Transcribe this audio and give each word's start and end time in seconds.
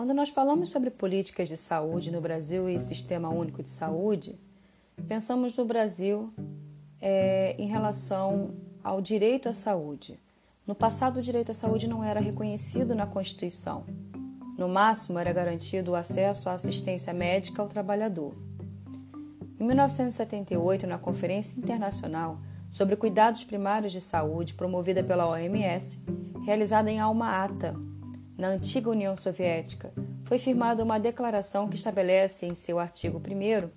Quando 0.00 0.14
nós 0.14 0.30
falamos 0.30 0.70
sobre 0.70 0.88
políticas 0.88 1.46
de 1.46 1.58
saúde 1.58 2.10
no 2.10 2.22
Brasil 2.22 2.70
e 2.70 2.80
Sistema 2.80 3.28
Único 3.28 3.62
de 3.62 3.68
Saúde, 3.68 4.40
pensamos 5.06 5.54
no 5.54 5.66
Brasil 5.66 6.32
é, 6.98 7.54
em 7.58 7.66
relação 7.66 8.54
ao 8.82 9.02
direito 9.02 9.46
à 9.46 9.52
saúde. 9.52 10.18
No 10.66 10.74
passado, 10.74 11.18
o 11.18 11.22
direito 11.22 11.50
à 11.50 11.54
saúde 11.54 11.86
não 11.86 12.02
era 12.02 12.18
reconhecido 12.18 12.94
na 12.94 13.06
Constituição. 13.06 13.84
No 14.56 14.70
máximo, 14.70 15.18
era 15.18 15.34
garantido 15.34 15.90
o 15.90 15.94
acesso 15.94 16.48
à 16.48 16.54
assistência 16.54 17.12
médica 17.12 17.60
ao 17.60 17.68
trabalhador. 17.68 18.34
Em 19.60 19.64
1978, 19.64 20.86
na 20.86 20.96
Conferência 20.96 21.58
Internacional 21.58 22.38
sobre 22.70 22.96
Cuidados 22.96 23.44
Primários 23.44 23.92
de 23.92 24.00
Saúde, 24.00 24.54
promovida 24.54 25.04
pela 25.04 25.28
OMS, 25.28 26.00
realizada 26.42 26.90
em 26.90 26.98
Alma-Ata, 26.98 27.76
na 28.40 28.48
antiga 28.48 28.88
União 28.88 29.14
Soviética, 29.14 29.92
foi 30.24 30.38
firmada 30.38 30.82
uma 30.82 30.98
declaração 30.98 31.68
que 31.68 31.76
estabelece 31.76 32.46
em 32.46 32.54
seu 32.54 32.78
artigo 32.78 33.18
1 33.18 33.68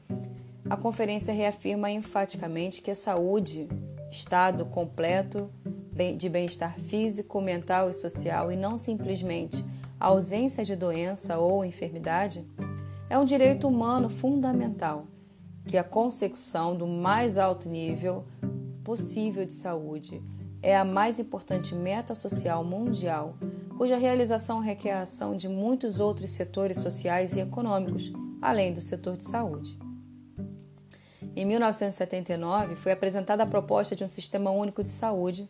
a 0.69 0.77
conferência 0.77 1.33
reafirma 1.33 1.91
enfaticamente 1.91 2.81
que 2.81 2.89
a 2.89 2.95
saúde, 2.95 3.67
estado 4.09 4.65
completo 4.65 5.51
de 6.17 6.29
bem-estar 6.29 6.79
físico, 6.79 7.41
mental 7.41 7.89
e 7.89 7.93
social 7.93 8.53
e 8.53 8.55
não 8.55 8.77
simplesmente 8.77 9.63
a 9.99 10.07
ausência 10.07 10.63
de 10.63 10.77
doença 10.77 11.37
ou 11.37 11.65
enfermidade, 11.65 12.47
é 13.09 13.19
um 13.19 13.25
direito 13.25 13.67
humano 13.67 14.09
fundamental, 14.09 15.07
que 15.67 15.77
a 15.77 15.83
consecução 15.83 16.73
do 16.73 16.87
mais 16.87 17.37
alto 17.37 17.67
nível 17.67 18.23
possível 18.81 19.45
de 19.45 19.53
saúde 19.53 20.23
é 20.63 20.77
a 20.77 20.85
mais 20.85 21.19
importante 21.19 21.75
meta 21.75 22.15
social 22.15 22.63
mundial, 22.63 23.35
cuja 23.77 23.97
realização 23.97 24.61
requer 24.61 24.93
a 24.93 25.01
ação 25.01 25.35
de 25.35 25.49
muitos 25.49 25.99
outros 25.99 26.31
setores 26.31 26.77
sociais 26.77 27.35
e 27.35 27.41
econômicos, 27.41 28.13
além 28.41 28.73
do 28.73 28.79
setor 28.79 29.17
de 29.17 29.25
saúde. 29.25 29.77
Em 31.35 31.45
1979, 31.45 32.77
foi 32.77 32.93
apresentada 32.93 33.43
a 33.43 33.47
proposta 33.47 33.93
de 33.93 34.05
um 34.05 34.09
sistema 34.09 34.51
único 34.51 34.81
de 34.81 34.89
saúde 34.89 35.49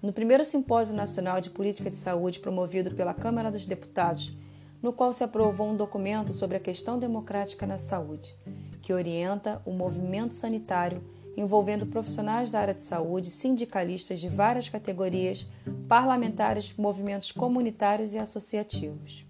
no 0.00 0.12
primeiro 0.12 0.44
Simpósio 0.44 0.94
Nacional 0.94 1.40
de 1.40 1.50
Política 1.50 1.90
de 1.90 1.96
Saúde 1.96 2.38
promovido 2.38 2.94
pela 2.94 3.14
Câmara 3.14 3.50
dos 3.50 3.66
Deputados, 3.66 4.36
no 4.80 4.92
qual 4.92 5.12
se 5.12 5.24
aprovou 5.24 5.66
um 5.66 5.76
documento 5.76 6.32
sobre 6.32 6.58
a 6.58 6.60
questão 6.60 6.98
democrática 6.98 7.66
na 7.66 7.78
saúde, 7.78 8.36
que 8.82 8.92
orienta 8.92 9.60
o 9.64 9.72
movimento 9.72 10.34
sanitário 10.34 11.02
envolvendo 11.36 11.86
profissionais 11.86 12.50
da 12.50 12.60
área 12.60 12.74
de 12.74 12.82
saúde, 12.82 13.30
sindicalistas 13.30 14.20
de 14.20 14.28
várias 14.28 14.68
categorias, 14.68 15.46
parlamentares, 15.88 16.74
movimentos 16.76 17.32
comunitários 17.32 18.14
e 18.14 18.18
associativos. 18.18 19.26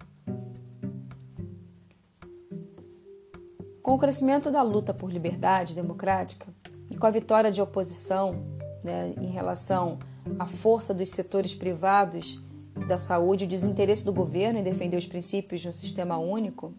Com 3.81 3.93
o 3.93 3.99
crescimento 3.99 4.49
da 4.49 4.61
luta 4.61 4.93
por 4.93 5.11
liberdade 5.11 5.75
democrática 5.75 6.47
e 6.89 6.97
com 6.97 7.05
a 7.05 7.11
vitória 7.11 7.51
de 7.51 7.61
oposição 7.61 8.43
né, 8.83 9.13
em 9.21 9.29
relação 9.29 9.99
a 10.39 10.45
força 10.45 10.93
dos 10.93 11.09
setores 11.09 11.53
privados 11.53 12.39
da 12.87 12.97
saúde 12.97 13.45
o 13.45 13.47
desinteresse 13.47 14.03
do 14.03 14.11
governo 14.11 14.59
em 14.59 14.63
defender 14.63 14.97
os 14.97 15.07
princípios 15.07 15.61
de 15.61 15.69
um 15.69 15.73
sistema 15.73 16.17
único, 16.17 16.73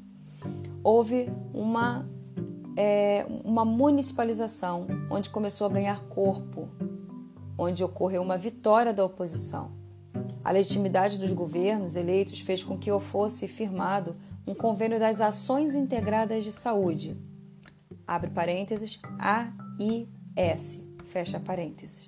houve 0.83 1.31
uma, 1.55 2.07
é, 2.77 3.27
uma 3.45 3.65
municipalização, 3.65 4.87
onde 5.11 5.31
começou 5.31 5.67
a 5.67 5.71
ganhar 5.71 6.05
corpo, 6.09 6.69
onde 7.59 7.83
ocorreu 7.83 8.23
uma 8.23 8.37
vitória 8.37 8.93
da 8.93 9.05
oposição. 9.05 9.73
A 10.45 10.51
legitimidade 10.51 11.19
dos 11.19 11.33
governos 11.33 11.97
eleitos 11.97 12.41
fez 12.41 12.63
com 12.63 12.79
que 12.79 12.91
fosse 13.01 13.49
firmado 13.49 14.17
um 14.47 14.55
convênio 14.55 15.01
das 15.01 15.21
ações 15.21 15.75
integradas 15.75 16.45
de 16.45 16.53
saúde, 16.53 17.17
abre 18.07 18.31
parênteses, 18.31 19.01
AIS, 19.19 20.85
fecha 21.07 21.41
parênteses 21.41 22.07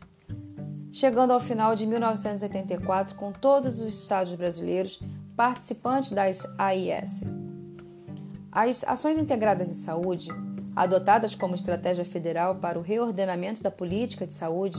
chegando 0.98 1.32
ao 1.32 1.38
final 1.38 1.76
de 1.76 1.86
1984 1.86 3.14
com 3.14 3.30
todos 3.30 3.78
os 3.80 4.02
estados 4.02 4.34
brasileiros 4.34 5.00
participantes 5.36 6.10
das 6.10 6.44
AIS. 6.58 7.22
As 8.50 8.82
ações 8.82 9.16
integradas 9.16 9.68
de 9.68 9.76
saúde, 9.76 10.28
adotadas 10.78 11.34
como 11.34 11.56
estratégia 11.56 12.04
federal 12.04 12.54
para 12.54 12.78
o 12.78 12.82
reordenamento 12.82 13.64
da 13.64 13.70
política 13.70 14.24
de 14.24 14.32
saúde, 14.32 14.78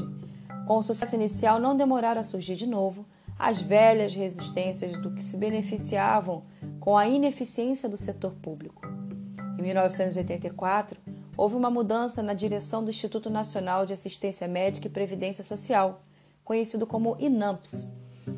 com 0.66 0.78
o 0.78 0.84
sucesso 0.84 1.16
inicial 1.16 1.60
não 1.60 1.76
demoraram 1.76 2.22
a 2.22 2.24
surgir 2.24 2.56
de 2.56 2.66
novo 2.66 3.06
as 3.38 3.62
velhas 3.62 4.14
resistências 4.14 4.98
do 4.98 5.12
que 5.12 5.22
se 5.22 5.36
beneficiavam 5.36 6.44
com 6.80 6.98
a 6.98 7.06
ineficiência 7.06 7.90
do 7.90 7.98
setor 7.98 8.32
público. 8.36 8.82
Em 9.58 9.62
1984, 9.62 11.02
houve 11.36 11.56
uma 11.56 11.70
mudança 11.70 12.24
na 12.24 12.34
direção 12.34 12.82
do 12.82 12.90
Instituto 12.90 13.30
Nacional 13.30 13.86
de 13.86 13.92
Assistência 13.92 14.48
Médica 14.48 14.88
e 14.88 14.92
Previdência 14.92 15.44
Social, 15.44 16.02
conhecido 16.46 16.88
como 16.88 17.18
INAMPS, 17.20 17.86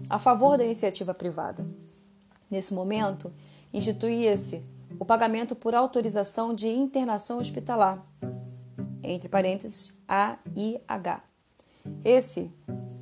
a 0.10 0.18
favor 0.18 0.58
da 0.58 0.66
iniciativa 0.66 1.14
privada. 1.14 1.64
Nesse 2.50 2.74
momento, 2.74 3.32
instituía-se 3.72 4.66
o 5.00 5.06
pagamento 5.06 5.56
por 5.56 5.76
autorização 5.76 6.54
de 6.54 6.68
internação 6.68 7.40
hospitalar, 7.40 8.06
entre 9.04 9.28
parênteses 9.30 9.94
AIH. 10.08 11.24
Esse 12.04 12.52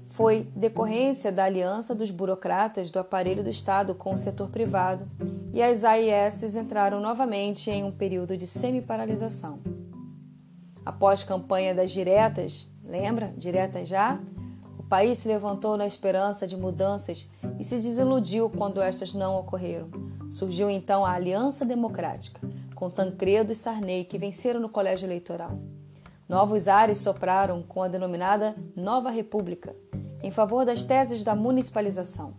foi 0.09 0.47
decorrência 0.55 1.31
da 1.31 1.43
aliança 1.43 1.93
dos 1.93 2.11
burocratas 2.11 2.89
do 2.89 2.99
aparelho 2.99 3.43
do 3.43 3.49
Estado 3.49 3.93
com 3.93 4.13
o 4.13 4.17
setor 4.17 4.49
privado 4.49 5.07
e 5.53 5.61
as 5.61 5.83
AIS 5.83 6.55
entraram 6.55 6.99
novamente 6.99 7.69
em 7.69 7.83
um 7.83 7.91
período 7.91 8.35
de 8.35 8.47
semi-paralisação. 8.47 9.59
Após 10.85 11.23
campanha 11.23 11.75
das 11.75 11.91
diretas, 11.91 12.67
lembra? 12.83 13.33
Diretas 13.37 13.87
já? 13.87 14.19
país 14.89 15.19
se 15.19 15.27
levantou 15.27 15.77
na 15.77 15.85
esperança 15.85 16.47
de 16.47 16.57
mudanças 16.57 17.29
e 17.59 17.63
se 17.63 17.79
desiludiu 17.79 18.49
quando 18.49 18.81
estas 18.81 19.13
não 19.13 19.37
ocorreram. 19.37 20.08
Surgiu 20.29 20.69
então 20.69 21.05
a 21.05 21.13
Aliança 21.13 21.65
Democrática, 21.65 22.39
com 22.75 22.89
Tancredo 22.89 23.51
e 23.51 23.55
Sarney, 23.55 24.05
que 24.05 24.17
venceram 24.17 24.59
no 24.59 24.69
colégio 24.69 25.05
eleitoral. 25.05 25.59
Novos 26.27 26.67
ares 26.67 26.99
sopraram 26.99 27.63
com 27.63 27.81
a 27.81 27.87
denominada 27.87 28.55
Nova 28.75 29.09
República, 29.09 29.75
em 30.21 30.31
favor 30.31 30.65
das 30.65 30.83
teses 30.83 31.23
da 31.23 31.35
municipalização. 31.35 32.35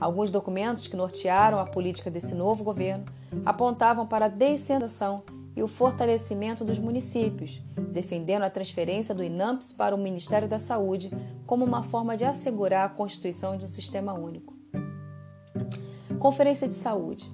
Alguns 0.00 0.30
documentos 0.30 0.86
que 0.86 0.96
nortearam 0.96 1.58
a 1.58 1.66
política 1.66 2.10
desse 2.10 2.34
novo 2.34 2.64
governo 2.64 3.04
apontavam 3.44 4.06
para 4.06 4.24
a 4.24 4.28
descentralização 4.28 5.22
e 5.54 5.62
o 5.62 5.68
fortalecimento 5.68 6.64
dos 6.64 6.78
municípios, 6.78 7.62
defendendo 7.92 8.42
a 8.42 8.50
transferência 8.50 9.14
do 9.14 9.22
INAMPS 9.22 9.72
para 9.72 9.94
o 9.94 9.98
Ministério 9.98 10.48
da 10.48 10.58
Saúde 10.58 11.10
como 11.46 11.64
uma 11.64 11.82
forma 11.82 12.16
de 12.16 12.24
assegurar 12.24 12.86
a 12.86 12.92
constituição 12.92 13.56
de 13.56 13.64
um 13.64 13.68
sistema 13.68 14.12
único. 14.14 14.59
Conferência 16.20 16.68
de 16.68 16.74
Saúde. 16.74 17.32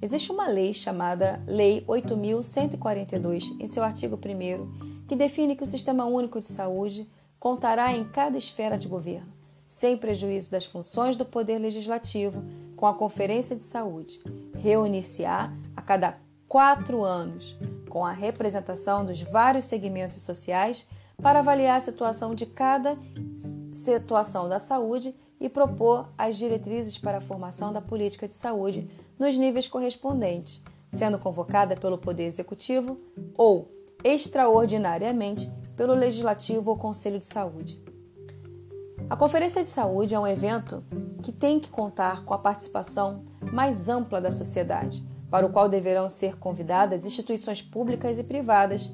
Existe 0.00 0.32
uma 0.32 0.48
lei 0.48 0.72
chamada 0.72 1.44
Lei 1.46 1.84
8142, 1.86 3.54
em 3.60 3.68
seu 3.68 3.84
artigo 3.84 4.16
1, 4.16 5.06
que 5.06 5.14
define 5.14 5.54
que 5.54 5.62
o 5.62 5.66
Sistema 5.66 6.06
Único 6.06 6.40
de 6.40 6.46
Saúde 6.46 7.06
contará 7.38 7.92
em 7.92 8.02
cada 8.02 8.38
esfera 8.38 8.78
de 8.78 8.88
governo, 8.88 9.30
sem 9.68 9.98
prejuízo 9.98 10.50
das 10.50 10.64
funções 10.64 11.18
do 11.18 11.26
Poder 11.26 11.58
Legislativo, 11.58 12.42
com 12.74 12.86
a 12.86 12.94
Conferência 12.94 13.54
de 13.54 13.62
Saúde. 13.62 14.18
Reunir-se-á 14.54 15.52
a 15.76 15.82
cada 15.82 16.16
quatro 16.48 17.04
anos, 17.04 17.54
com 17.90 18.06
a 18.06 18.12
representação 18.12 19.04
dos 19.04 19.20
vários 19.20 19.66
segmentos 19.66 20.22
sociais 20.22 20.88
para 21.22 21.40
avaliar 21.40 21.76
a 21.76 21.82
situação 21.82 22.34
de 22.34 22.46
cada 22.46 22.96
situação 23.70 24.48
da 24.48 24.58
saúde 24.58 25.14
e 25.44 25.48
propor 25.50 26.08
as 26.16 26.38
diretrizes 26.38 26.96
para 26.96 27.18
a 27.18 27.20
formação 27.20 27.70
da 27.70 27.82
política 27.82 28.26
de 28.26 28.34
saúde 28.34 28.88
nos 29.18 29.36
níveis 29.36 29.68
correspondentes, 29.68 30.62
sendo 30.90 31.18
convocada 31.18 31.76
pelo 31.76 31.98
Poder 31.98 32.24
Executivo 32.24 32.98
ou, 33.36 33.70
extraordinariamente, 34.02 35.52
pelo 35.76 35.92
Legislativo 35.92 36.70
ou 36.70 36.78
Conselho 36.78 37.18
de 37.18 37.26
Saúde. 37.26 37.78
A 39.10 39.14
Conferência 39.16 39.62
de 39.62 39.68
Saúde 39.68 40.14
é 40.14 40.18
um 40.18 40.26
evento 40.26 40.82
que 41.22 41.30
tem 41.30 41.60
que 41.60 41.68
contar 41.68 42.24
com 42.24 42.32
a 42.32 42.38
participação 42.38 43.26
mais 43.52 43.86
ampla 43.86 44.22
da 44.22 44.32
sociedade 44.32 45.06
para 45.30 45.44
o 45.44 45.50
qual 45.50 45.68
deverão 45.68 46.08
ser 46.08 46.38
convidadas 46.38 47.04
instituições 47.04 47.60
públicas 47.60 48.18
e 48.18 48.24
privadas 48.24 48.90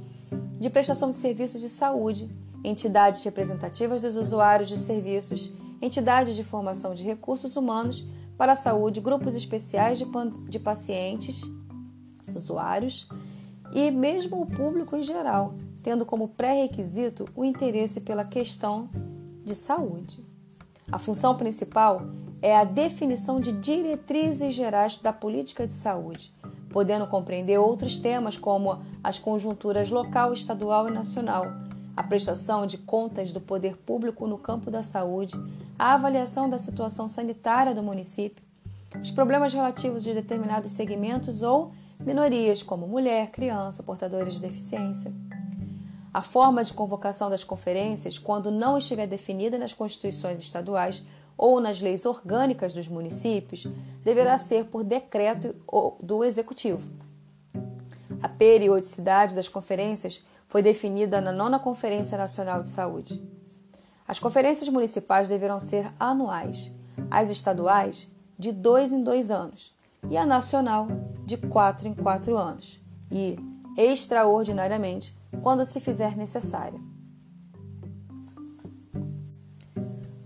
de 0.58 0.68
prestação 0.68 1.10
de 1.10 1.16
serviços 1.16 1.60
de 1.60 1.68
saúde, 1.68 2.28
entidades 2.64 3.22
representativas 3.22 4.02
dos 4.02 4.16
usuários 4.16 4.68
de 4.68 4.78
serviços, 4.78 5.52
entidades 5.80 6.36
de 6.36 6.44
formação 6.44 6.94
de 6.94 7.02
recursos 7.02 7.56
humanos 7.56 8.04
para 8.36 8.52
a 8.52 8.56
saúde, 8.56 9.00
grupos 9.00 9.34
especiais 9.34 9.98
de, 9.98 10.06
de 10.48 10.58
pacientes, 10.58 11.42
usuários 12.34 13.08
e 13.72 13.90
mesmo 13.90 14.42
o 14.42 14.46
público 14.46 14.96
em 14.96 15.02
geral, 15.02 15.54
tendo 15.82 16.04
como 16.04 16.28
pré-requisito 16.28 17.26
o 17.34 17.44
interesse 17.44 18.00
pela 18.00 18.24
questão 18.24 18.88
de 19.44 19.54
saúde. 19.54 20.24
A 20.90 20.98
função 20.98 21.36
principal 21.36 22.02
é 22.42 22.56
a 22.56 22.64
definição 22.64 23.38
de 23.38 23.52
diretrizes 23.52 24.54
gerais 24.54 24.96
da 24.96 25.12
política 25.12 25.66
de 25.66 25.72
saúde, 25.72 26.34
podendo 26.70 27.06
compreender 27.06 27.58
outros 27.58 27.96
temas 27.96 28.36
como 28.36 28.82
as 29.02 29.18
conjunturas 29.18 29.90
local, 29.90 30.32
estadual 30.32 30.88
e 30.88 30.90
nacional, 30.90 31.46
a 32.00 32.02
prestação 32.02 32.64
de 32.64 32.78
contas 32.78 33.30
do 33.30 33.42
poder 33.42 33.76
público 33.76 34.26
no 34.26 34.38
campo 34.38 34.70
da 34.70 34.82
saúde, 34.82 35.34
a 35.78 35.92
avaliação 35.92 36.48
da 36.48 36.58
situação 36.58 37.10
sanitária 37.10 37.74
do 37.74 37.82
município, 37.82 38.42
os 39.02 39.10
problemas 39.10 39.52
relativos 39.52 40.02
de 40.02 40.14
determinados 40.14 40.72
segmentos 40.72 41.42
ou 41.42 41.70
minorias, 42.00 42.62
como 42.62 42.88
mulher, 42.88 43.30
criança, 43.30 43.82
portadores 43.82 44.32
de 44.32 44.40
deficiência. 44.40 45.12
A 46.12 46.22
forma 46.22 46.64
de 46.64 46.72
convocação 46.72 47.28
das 47.28 47.44
conferências, 47.44 48.18
quando 48.18 48.50
não 48.50 48.78
estiver 48.78 49.06
definida 49.06 49.58
nas 49.58 49.74
constituições 49.74 50.40
estaduais 50.40 51.02
ou 51.36 51.60
nas 51.60 51.82
leis 51.82 52.06
orgânicas 52.06 52.72
dos 52.72 52.88
municípios, 52.88 53.66
deverá 54.02 54.38
ser 54.38 54.64
por 54.64 54.82
decreto 54.82 55.54
do 56.02 56.24
Executivo. 56.24 56.80
A 58.22 58.28
periodicidade 58.28 59.34
das 59.34 59.48
conferências 59.48 60.24
foi 60.50 60.62
definida 60.62 61.20
na 61.20 61.30
nona 61.30 61.60
Conferência 61.60 62.18
Nacional 62.18 62.60
de 62.60 62.66
Saúde. 62.66 63.22
As 64.06 64.18
conferências 64.18 64.68
municipais 64.68 65.28
deverão 65.28 65.60
ser 65.60 65.92
anuais, 65.98 66.72
as 67.08 67.30
estaduais, 67.30 68.10
de 68.36 68.50
dois 68.50 68.90
em 68.90 69.00
dois 69.00 69.30
anos, 69.30 69.72
e 70.10 70.16
a 70.16 70.26
nacional, 70.26 70.88
de 71.24 71.36
quatro 71.36 71.86
em 71.86 71.94
quatro 71.94 72.36
anos, 72.36 72.80
e, 73.12 73.38
extraordinariamente, 73.76 75.16
quando 75.40 75.64
se 75.64 75.78
fizer 75.78 76.16
necessária. 76.16 76.80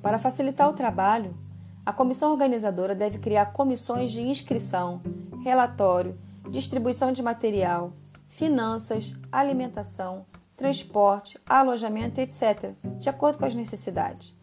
Para 0.00 0.18
facilitar 0.18 0.70
o 0.70 0.74
trabalho, 0.74 1.36
a 1.84 1.92
comissão 1.92 2.32
organizadora 2.32 2.94
deve 2.94 3.18
criar 3.18 3.52
comissões 3.52 4.10
de 4.10 4.22
inscrição, 4.22 5.02
relatório, 5.42 6.16
distribuição 6.50 7.12
de 7.12 7.22
material, 7.22 7.92
finanças, 8.34 9.14
alimentação, 9.30 10.26
transporte, 10.56 11.38
alojamento, 11.48 12.20
etc., 12.20 12.72
de 12.98 13.08
acordo 13.08 13.38
com 13.38 13.44
as 13.44 13.54
necessidades. 13.54 14.34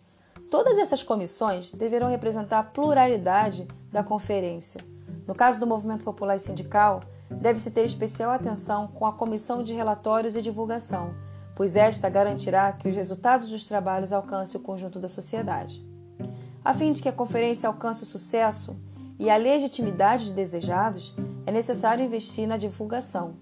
Todas 0.49 0.77
essas 0.77 1.03
comissões 1.03 1.71
deverão 1.71 2.09
representar 2.09 2.59
a 2.59 2.63
pluralidade 2.63 3.67
da 3.91 4.01
conferência. 4.01 4.79
No 5.27 5.35
caso 5.35 5.59
do 5.59 5.67
movimento 5.67 6.05
popular 6.05 6.37
e 6.37 6.39
sindical, 6.39 7.01
deve-se 7.29 7.69
ter 7.69 7.83
especial 7.83 8.31
atenção 8.31 8.87
com 8.87 9.05
a 9.05 9.11
comissão 9.11 9.61
de 9.61 9.73
relatórios 9.73 10.37
e 10.37 10.41
divulgação, 10.41 11.13
pois 11.53 11.75
esta 11.75 12.09
garantirá 12.09 12.71
que 12.71 12.87
os 12.87 12.95
resultados 12.95 13.49
dos 13.49 13.65
trabalhos 13.65 14.13
alcancem 14.13 14.59
o 14.59 14.63
conjunto 14.63 14.99
da 14.99 15.09
sociedade. 15.09 15.85
A 16.63 16.73
fim 16.73 16.93
de 16.93 17.01
que 17.01 17.09
a 17.09 17.13
conferência 17.13 17.67
alcance 17.67 18.03
o 18.03 18.05
sucesso 18.05 18.73
e 19.19 19.29
a 19.29 19.35
legitimidade 19.35 20.31
desejados, 20.31 21.13
é 21.45 21.51
necessário 21.51 22.05
investir 22.05 22.47
na 22.47 22.55
divulgação, 22.55 23.35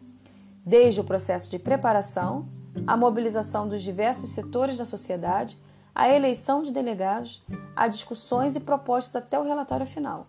desde 0.66 1.02
o 1.02 1.04
processo 1.04 1.50
de 1.50 1.60
preparação, 1.60 2.48
a 2.86 2.96
mobilização 2.96 3.68
dos 3.68 3.82
diversos 3.82 4.32
setores 4.32 4.78
da 4.78 4.86
sociedade, 4.86 5.58
a 5.94 6.10
eleição 6.10 6.64
de 6.64 6.72
delegados, 6.72 7.44
a 7.76 7.88
discussões 7.88 8.56
e 8.56 8.60
propostas 8.60 9.16
até 9.16 9.40
o 9.40 9.44
relatório 9.44 9.86
final. 9.86 10.26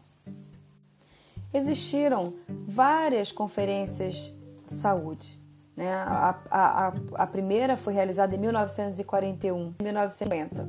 Existiram 1.52 2.32
várias 2.66 3.32
conferências 3.32 4.34
de 4.66 4.72
saúde. 4.72 5.40
Né? 5.76 5.92
A, 5.92 6.36
a, 6.50 6.92
a, 7.14 7.26
primeira 7.26 7.76
foi 7.76 7.92
realizada 7.92 8.34
em 8.34 8.38
1941, 8.38 9.74
1950. 9.80 10.68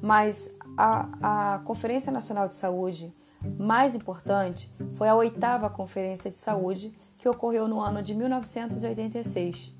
Mas 0.00 0.50
a, 0.76 1.54
a 1.54 1.58
Conferência 1.60 2.10
Nacional 2.10 2.48
de 2.48 2.54
Saúde 2.54 3.12
mais 3.58 3.94
importante 3.94 4.70
foi 4.94 5.08
a 5.08 5.14
oitava 5.14 5.68
Conferência 5.68 6.30
de 6.30 6.38
Saúde, 6.38 6.94
que 7.24 7.28
ocorreu 7.30 7.66
no 7.66 7.80
ano 7.80 8.02
de 8.02 8.14
1986. 8.14 9.72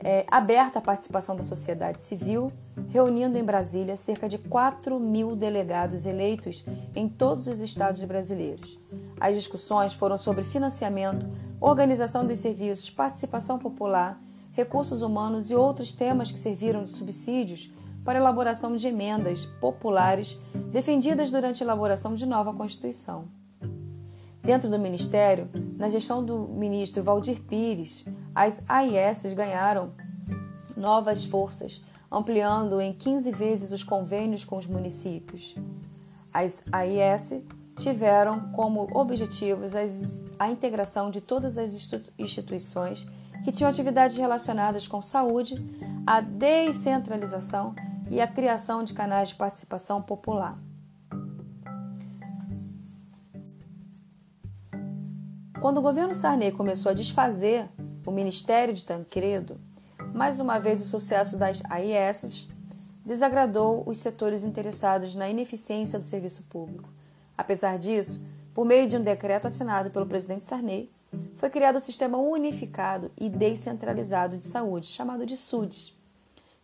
É, 0.00 0.24
aberta 0.30 0.78
a 0.78 0.82
participação 0.82 1.36
da 1.36 1.42
sociedade 1.42 2.00
civil, 2.00 2.50
reunindo 2.88 3.36
em 3.36 3.44
Brasília 3.44 3.98
cerca 3.98 4.26
de 4.26 4.38
4 4.38 4.98
mil 4.98 5.36
delegados 5.36 6.06
eleitos 6.06 6.64
em 6.96 7.06
todos 7.06 7.46
os 7.46 7.58
estados 7.58 8.02
brasileiros. 8.04 8.78
As 9.20 9.36
discussões 9.36 9.92
foram 9.92 10.16
sobre 10.16 10.42
financiamento, 10.42 11.28
organização 11.60 12.26
dos 12.26 12.38
serviços, 12.38 12.88
participação 12.88 13.58
popular, 13.58 14.18
recursos 14.52 15.02
humanos 15.02 15.50
e 15.50 15.54
outros 15.54 15.92
temas 15.92 16.32
que 16.32 16.38
serviram 16.38 16.82
de 16.82 16.90
subsídios 16.90 17.70
para 18.06 18.18
elaboração 18.18 18.74
de 18.74 18.88
emendas 18.88 19.44
populares 19.60 20.38
defendidas 20.72 21.30
durante 21.30 21.62
a 21.62 21.66
elaboração 21.66 22.14
de 22.14 22.24
nova 22.24 22.54
Constituição. 22.54 23.41
Dentro 24.42 24.68
do 24.68 24.78
Ministério, 24.78 25.48
na 25.76 25.88
gestão 25.88 26.24
do 26.24 26.48
ministro 26.48 27.00
Valdir 27.00 27.40
Pires, 27.42 28.04
as 28.34 28.60
AIS 28.68 29.32
ganharam 29.34 29.92
novas 30.76 31.24
forças, 31.24 31.80
ampliando 32.10 32.80
em 32.80 32.92
15 32.92 33.30
vezes 33.30 33.70
os 33.70 33.84
convênios 33.84 34.44
com 34.44 34.56
os 34.56 34.66
municípios. 34.66 35.54
As 36.34 36.64
AIS 36.72 37.40
tiveram 37.76 38.50
como 38.50 38.88
objetivos 38.92 39.74
a 40.36 40.50
integração 40.50 41.08
de 41.08 41.20
todas 41.20 41.56
as 41.56 41.72
instituições 42.18 43.06
que 43.44 43.52
tinham 43.52 43.70
atividades 43.70 44.16
relacionadas 44.16 44.88
com 44.88 45.00
saúde, 45.00 45.54
a 46.04 46.20
descentralização 46.20 47.74
e 48.10 48.20
a 48.20 48.26
criação 48.26 48.82
de 48.82 48.92
canais 48.92 49.28
de 49.28 49.36
participação 49.36 50.02
popular. 50.02 50.58
Quando 55.62 55.78
o 55.78 55.82
governo 55.82 56.12
Sarney 56.12 56.50
começou 56.50 56.90
a 56.90 56.92
desfazer 56.92 57.68
o 58.04 58.10
Ministério 58.10 58.74
de 58.74 58.84
Tancredo, 58.84 59.60
mais 60.12 60.40
uma 60.40 60.58
vez 60.58 60.82
o 60.82 60.84
sucesso 60.84 61.36
das 61.36 61.62
AIS 61.70 62.48
desagradou 63.06 63.84
os 63.86 63.98
setores 63.98 64.44
interessados 64.44 65.14
na 65.14 65.30
ineficiência 65.30 66.00
do 66.00 66.04
serviço 66.04 66.42
público. 66.50 66.88
Apesar 67.38 67.78
disso, 67.78 68.20
por 68.52 68.64
meio 68.64 68.88
de 68.88 68.96
um 68.96 69.02
decreto 69.02 69.46
assinado 69.46 69.88
pelo 69.92 70.04
presidente 70.04 70.46
Sarney, 70.46 70.90
foi 71.36 71.48
criado 71.48 71.76
o 71.76 71.80
Sistema 71.80 72.18
Unificado 72.18 73.12
e 73.16 73.30
Descentralizado 73.30 74.36
de 74.36 74.44
Saúde, 74.44 74.88
chamado 74.88 75.24
de 75.24 75.36
SUDS, 75.36 75.94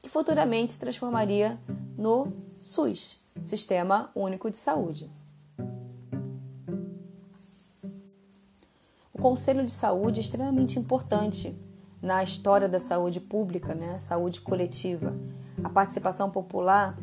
que 0.00 0.08
futuramente 0.08 0.72
se 0.72 0.80
transformaria 0.80 1.56
no 1.96 2.32
SUS, 2.60 3.20
Sistema 3.44 4.10
Único 4.12 4.50
de 4.50 4.56
Saúde. 4.56 5.08
Conselho 9.20 9.64
de 9.64 9.72
Saúde 9.72 10.20
é 10.20 10.22
extremamente 10.22 10.78
importante 10.78 11.58
na 12.00 12.22
história 12.22 12.68
da 12.68 12.78
saúde 12.78 13.20
pública, 13.20 13.74
né? 13.74 13.98
saúde 13.98 14.40
coletiva. 14.40 15.12
A 15.62 15.68
participação 15.68 16.30
popular, 16.30 16.96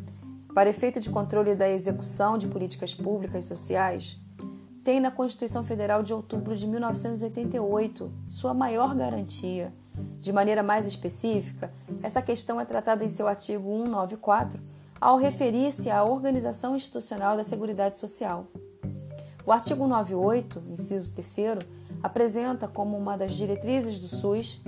para 0.54 0.70
efeito 0.70 0.98
de 0.98 1.10
controle 1.10 1.54
da 1.54 1.68
execução 1.68 2.38
de 2.38 2.48
políticas 2.48 2.94
públicas 2.94 3.44
e 3.44 3.48
sociais, 3.48 4.18
tem 4.82 4.98
na 4.98 5.10
Constituição 5.10 5.62
Federal 5.62 6.02
de 6.02 6.14
outubro 6.14 6.56
de 6.56 6.66
1988 6.66 8.10
sua 8.28 8.54
maior 8.54 8.94
garantia. 8.94 9.70
De 10.18 10.32
maneira 10.32 10.62
mais 10.62 10.86
específica, 10.86 11.70
essa 12.02 12.22
questão 12.22 12.58
é 12.58 12.64
tratada 12.64 13.04
em 13.04 13.10
seu 13.10 13.28
artigo 13.28 13.68
194, 13.70 14.58
ao 14.98 15.18
referir-se 15.18 15.90
à 15.90 16.02
organização 16.02 16.74
institucional 16.74 17.36
da 17.36 17.44
Seguridade 17.44 17.98
Social. 17.98 18.46
O 19.44 19.52
artigo 19.52 19.84
198, 19.84 20.62
inciso 20.70 21.12
3 21.12 21.58
apresenta 22.02 22.68
como 22.68 22.96
uma 22.96 23.16
das 23.16 23.34
diretrizes 23.34 23.98
do 23.98 24.08
SUS 24.08 24.62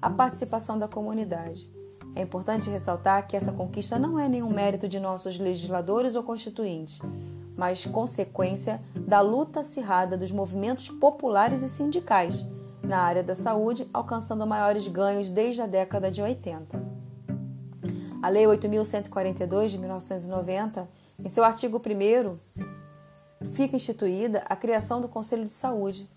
a 0.00 0.08
participação 0.08 0.78
da 0.78 0.88
comunidade. 0.88 1.70
É 2.14 2.22
importante 2.22 2.70
ressaltar 2.70 3.26
que 3.26 3.36
essa 3.36 3.52
conquista 3.52 3.98
não 3.98 4.18
é 4.18 4.28
nenhum 4.28 4.52
mérito 4.52 4.88
de 4.88 4.98
nossos 4.98 5.38
legisladores 5.38 6.14
ou 6.14 6.22
constituintes, 6.22 6.98
mas 7.56 7.84
consequência 7.84 8.80
da 8.94 9.20
luta 9.20 9.60
acirrada 9.60 10.16
dos 10.16 10.32
movimentos 10.32 10.88
populares 10.88 11.62
e 11.62 11.68
sindicais 11.68 12.46
na 12.82 12.98
área 12.98 13.22
da 13.22 13.34
saúde, 13.34 13.88
alcançando 13.92 14.46
maiores 14.46 14.88
ganhos 14.88 15.30
desde 15.30 15.62
a 15.62 15.66
década 15.66 16.10
de 16.10 16.20
80. 16.20 16.82
A 18.22 18.28
Lei 18.28 18.44
8.142 18.44 19.68
de 19.68 19.78
1990, 19.78 20.88
em 21.24 21.28
seu 21.28 21.44
artigo 21.44 21.80
1, 21.80 22.36
fica 23.52 23.76
instituída 23.76 24.42
a 24.46 24.56
criação 24.56 25.00
do 25.00 25.08
Conselho 25.08 25.44
de 25.44 25.52
Saúde, 25.52 26.08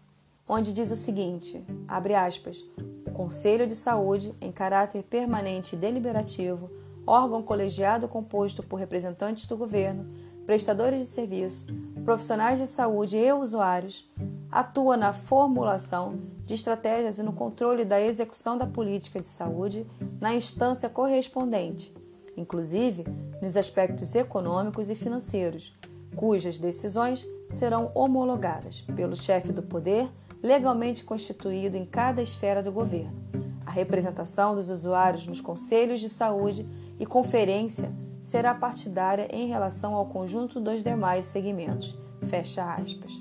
onde 0.48 0.72
diz 0.72 0.92
o 0.92 0.96
seguinte: 0.96 1.64
abre 1.88 2.16
aspas, 2.16 2.64
o 3.06 3.12
Conselho 3.12 3.68
de 3.68 3.76
Saúde, 3.76 4.34
em 4.42 4.52
caráter 4.52 5.04
permanente 5.04 5.76
e 5.76 5.80
deliberativo, 5.80 6.70
órgão 7.06 7.42
colegiado 7.42 8.08
composto 8.08 8.64
por 8.64 8.78
representantes 8.78 9.48
do 9.48 9.58
governo, 9.58 10.08
prestadores 10.46 11.00
de 11.00 11.06
serviço, 11.06 11.68
profissionais 12.04 12.60
de 12.60 12.68
saúde 12.68 13.18
e 13.18 13.32
usuários, 13.32 14.10
atua 14.52 14.96
na 14.96 15.14
formulação 15.14 16.20
de 16.46 16.54
estratégias 16.54 17.18
e 17.18 17.24
no 17.24 17.34
controle 17.34 17.86
da 17.86 18.00
execução 18.00 18.58
da 18.58 18.66
política 18.66 19.20
de 19.20 19.28
saúde 19.28 19.86
na 20.20 20.34
instância 20.34 20.90
correspondente, 20.90 21.94
inclusive 22.36 23.06
nos 23.42 23.58
aspectos 23.58 24.14
econômicos 24.14 24.90
e 24.90 24.96
financeiros, 24.96 25.74
cujas 26.16 26.58
decisões 26.58 27.26
serão 27.50 27.92
homologadas 27.96 28.82
pelo 28.82 29.16
chefe 29.16 29.52
do 29.52 29.64
poder 29.64 30.10
legalmente 30.44 31.06
constituído 31.06 31.78
em 31.78 31.86
cada 31.86 32.22
esfera 32.22 32.62
do 32.62 32.72
governo. 32.72 33.24
A 33.66 33.72
representação 33.72 34.54
dos 34.54 34.70
usuários 34.70 35.26
nos 35.26 35.40
conselhos 35.40 36.02
de 36.02 36.10
saúde 36.10 36.68
e 37.00 37.06
conferência 37.06 37.90
será 38.22 38.54
partidária 38.54 39.28
em 39.32 39.48
relação 39.48 39.96
ao 39.96 40.08
conjunto 40.08 40.60
dos 40.60 40.84
demais 40.84 41.26
segmentos. 41.26 41.98
Fecha 42.24 42.64
aspas. 42.76 43.12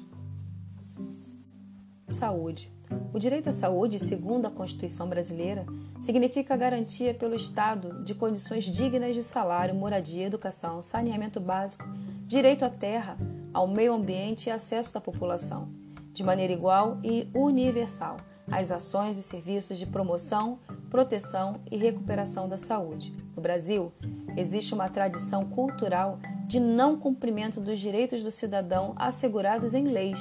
Saúde. 2.11 2.71
O 3.13 3.19
direito 3.19 3.49
à 3.49 3.53
saúde, 3.53 3.99
segundo 3.99 4.47
a 4.47 4.51
Constituição 4.51 5.09
brasileira, 5.09 5.65
significa 6.03 6.55
a 6.55 6.57
garantia 6.57 7.15
pelo 7.15 7.35
Estado 7.35 8.03
de 8.05 8.15
condições 8.15 8.65
dignas 8.65 9.15
de 9.15 9.23
salário, 9.23 9.75
moradia, 9.75 10.27
educação, 10.27 10.83
saneamento 10.83 11.41
básico, 11.41 11.85
direito 12.27 12.65
à 12.65 12.71
terra, 12.71 13.17
ao 13.53 13.67
meio 13.67 13.95
ambiente 13.95 14.49
e 14.49 14.51
acesso 14.51 14.93
da 14.93 15.01
população, 15.01 15.69
de 16.13 16.23
maneira 16.23 16.53
igual 16.53 16.99
e 17.03 17.29
universal, 17.35 18.17
às 18.51 18.71
ações 18.71 19.17
e 19.17 19.23
serviços 19.23 19.79
de 19.79 19.87
promoção, 19.87 20.59
proteção 20.91 21.61
e 21.71 21.77
recuperação 21.77 22.49
da 22.49 22.57
saúde. 22.57 23.15
No 23.35 23.41
Brasil, 23.41 23.93
existe 24.37 24.75
uma 24.75 24.89
tradição 24.89 25.47
cultural 25.49 26.19
de 26.47 26.61
não 26.61 26.99
cumprimento 26.99 27.61
dos 27.61 27.81
direitos 27.81 28.23
do 28.23 28.31
cidadão 28.31 28.93
assegurados 28.97 29.73
em 29.73 29.85
leis. 29.85 30.21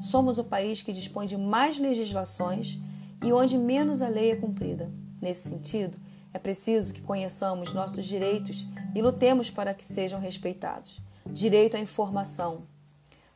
Somos 0.00 0.36
o 0.36 0.44
país 0.44 0.82
que 0.82 0.92
dispõe 0.92 1.26
de 1.26 1.36
mais 1.36 1.78
legislações 1.78 2.78
e 3.24 3.32
onde 3.32 3.56
menos 3.56 4.02
a 4.02 4.08
lei 4.08 4.32
é 4.32 4.36
cumprida. 4.36 4.90
Nesse 5.20 5.48
sentido, 5.48 5.96
é 6.34 6.38
preciso 6.38 6.92
que 6.92 7.00
conheçamos 7.00 7.72
nossos 7.72 8.04
direitos 8.04 8.66
e 8.94 9.00
lutemos 9.00 9.48
para 9.48 9.72
que 9.72 9.84
sejam 9.84 10.18
respeitados. 10.18 11.00
Direito 11.26 11.76
à 11.76 11.80
informação, 11.80 12.62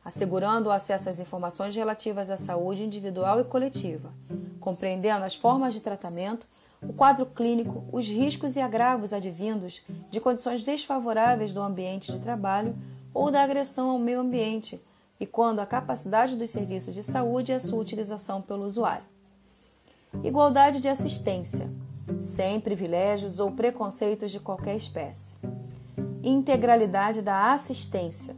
assegurando 0.07 0.69
o 0.69 0.71
acesso 0.71 1.09
às 1.09 1.19
informações 1.19 1.75
relativas 1.75 2.29
à 2.29 2.37
saúde 2.37 2.81
individual 2.81 3.41
e 3.41 3.43
coletiva, 3.43 4.09
compreendendo 4.57 5.25
as 5.25 5.35
formas 5.35 5.73
de 5.73 5.81
tratamento, 5.81 6.47
o 6.81 6.93
quadro 6.93 7.25
clínico, 7.25 7.83
os 7.91 8.07
riscos 8.07 8.55
e 8.55 8.61
agravos 8.61 9.11
advindos 9.11 9.81
de 10.09 10.21
condições 10.21 10.63
desfavoráveis 10.63 11.53
do 11.53 11.61
ambiente 11.61 12.09
de 12.09 12.21
trabalho 12.21 12.73
ou 13.13 13.29
da 13.29 13.43
agressão 13.43 13.89
ao 13.89 13.99
meio 13.99 14.21
ambiente, 14.21 14.81
e 15.19 15.25
quando 15.25 15.59
a 15.59 15.65
capacidade 15.65 16.37
dos 16.37 16.51
serviços 16.51 16.93
de 16.93 17.03
saúde 17.03 17.51
e 17.51 17.55
a 17.55 17.59
sua 17.59 17.79
utilização 17.79 18.41
pelo 18.41 18.63
usuário. 18.63 19.03
Igualdade 20.23 20.79
de 20.79 20.87
assistência, 20.87 21.69
sem 22.21 22.61
privilégios 22.61 23.41
ou 23.41 23.51
preconceitos 23.51 24.31
de 24.31 24.39
qualquer 24.39 24.77
espécie. 24.77 25.35
Integralidade 26.23 27.21
da 27.21 27.51
assistência, 27.51 28.37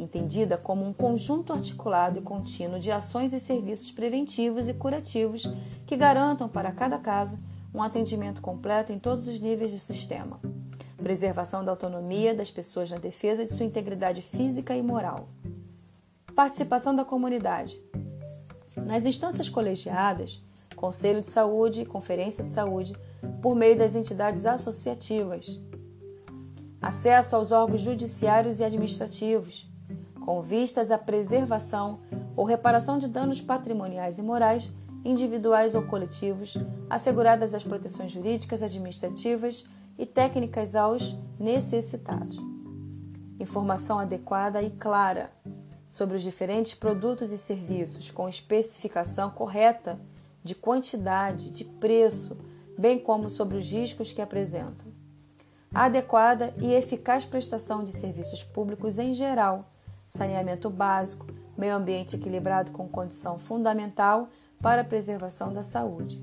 entendida 0.00 0.56
como 0.56 0.84
um 0.84 0.92
conjunto 0.92 1.52
articulado 1.52 2.18
e 2.18 2.22
contínuo 2.22 2.78
de 2.78 2.90
ações 2.90 3.32
e 3.32 3.40
serviços 3.40 3.92
preventivos 3.92 4.68
e 4.68 4.74
curativos 4.74 5.42
que 5.86 5.96
garantam 5.96 6.48
para 6.48 6.72
cada 6.72 6.98
caso 6.98 7.38
um 7.74 7.82
atendimento 7.82 8.40
completo 8.40 8.92
em 8.92 8.98
todos 8.98 9.28
os 9.28 9.38
níveis 9.38 9.72
do 9.72 9.78
sistema. 9.78 10.40
Preservação 10.96 11.64
da 11.64 11.70
autonomia 11.70 12.34
das 12.34 12.50
pessoas 12.50 12.90
na 12.90 12.98
defesa 12.98 13.44
de 13.44 13.52
sua 13.52 13.66
integridade 13.66 14.22
física 14.22 14.74
e 14.74 14.82
moral. 14.82 15.28
Participação 16.34 16.94
da 16.94 17.04
comunidade. 17.04 17.80
Nas 18.84 19.06
instâncias 19.06 19.48
colegiadas, 19.48 20.42
Conselho 20.74 21.20
de 21.20 21.28
Saúde 21.28 21.82
e 21.82 21.86
Conferência 21.86 22.42
de 22.42 22.50
Saúde, 22.50 22.96
por 23.42 23.54
meio 23.54 23.76
das 23.76 23.94
entidades 23.94 24.46
associativas. 24.46 25.60
Acesso 26.80 27.36
aos 27.36 27.52
órgãos 27.52 27.82
judiciários 27.82 28.60
e 28.60 28.64
administrativos, 28.64 29.69
com 30.30 30.42
vistas 30.42 30.92
à 30.92 30.96
preservação 30.96 31.98
ou 32.36 32.44
reparação 32.44 32.98
de 32.98 33.08
danos 33.08 33.40
patrimoniais 33.40 34.16
e 34.16 34.22
morais, 34.22 34.70
individuais 35.04 35.74
ou 35.74 35.82
coletivos, 35.82 36.56
asseguradas 36.88 37.52
as 37.52 37.64
proteções 37.64 38.12
jurídicas, 38.12 38.62
administrativas 38.62 39.68
e 39.98 40.06
técnicas 40.06 40.76
aos 40.76 41.16
necessitados. 41.36 42.38
Informação 43.40 43.98
adequada 43.98 44.62
e 44.62 44.70
clara 44.70 45.32
sobre 45.88 46.14
os 46.14 46.22
diferentes 46.22 46.74
produtos 46.74 47.32
e 47.32 47.36
serviços, 47.36 48.12
com 48.12 48.28
especificação 48.28 49.30
correta 49.30 49.98
de 50.44 50.54
quantidade, 50.54 51.50
de 51.50 51.64
preço, 51.64 52.36
bem 52.78 53.00
como 53.00 53.28
sobre 53.28 53.56
os 53.56 53.68
riscos 53.68 54.12
que 54.12 54.22
apresentam. 54.22 54.92
Adequada 55.74 56.54
e 56.58 56.72
eficaz 56.72 57.24
prestação 57.24 57.82
de 57.82 57.90
serviços 57.90 58.44
públicos 58.44 58.96
em 58.96 59.12
geral 59.12 59.66
saneamento 60.10 60.68
básico, 60.68 61.26
meio 61.56 61.76
ambiente 61.76 62.16
equilibrado 62.16 62.72
com 62.72 62.88
condição 62.88 63.38
fundamental 63.38 64.28
para 64.60 64.82
a 64.82 64.84
preservação 64.84 65.52
da 65.52 65.62
saúde. 65.62 66.20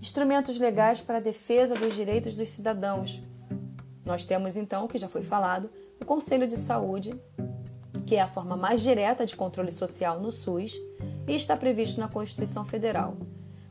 Instrumentos 0.00 0.58
legais 0.58 1.00
para 1.00 1.16
a 1.16 1.20
defesa 1.20 1.74
dos 1.74 1.94
direitos 1.94 2.36
dos 2.36 2.50
cidadãos. 2.50 3.22
Nós 4.04 4.24
temos 4.24 4.56
então, 4.56 4.86
que 4.86 4.98
já 4.98 5.08
foi 5.08 5.24
falado, 5.24 5.70
o 6.00 6.04
Conselho 6.04 6.46
de 6.46 6.58
Saúde, 6.58 7.18
que 8.06 8.14
é 8.14 8.20
a 8.20 8.28
forma 8.28 8.54
mais 8.54 8.82
direta 8.82 9.24
de 9.24 9.34
controle 9.34 9.72
social 9.72 10.20
no 10.20 10.30
SUS 10.30 10.76
e 11.26 11.34
está 11.34 11.56
previsto 11.56 11.98
na 11.98 12.08
Constituição 12.08 12.64
Federal. 12.64 13.16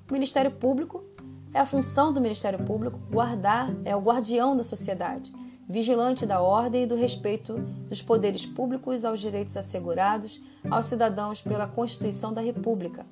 O 0.09 0.13
Ministério 0.13 0.51
Público 0.51 1.05
é 1.53 1.59
a 1.59 1.65
função 1.65 2.11
do 2.11 2.19
Ministério 2.19 2.65
Público 2.65 2.99
guardar, 3.09 3.73
é 3.85 3.95
o 3.95 4.01
guardião 4.01 4.57
da 4.57 4.63
sociedade 4.63 5.31
vigilante 5.67 6.25
da 6.25 6.41
ordem 6.41 6.83
e 6.83 6.87
do 6.87 6.95
respeito 6.95 7.53
dos 7.89 8.01
poderes 8.01 8.45
públicos 8.45 9.03
aos 9.03 9.19
direitos 9.19 9.57
assegurados 9.57 10.41
aos 10.69 10.85
cidadãos 10.85 11.41
pela 11.41 11.67
Constituição 11.67 12.33
da 12.33 12.41
República. 12.41 13.05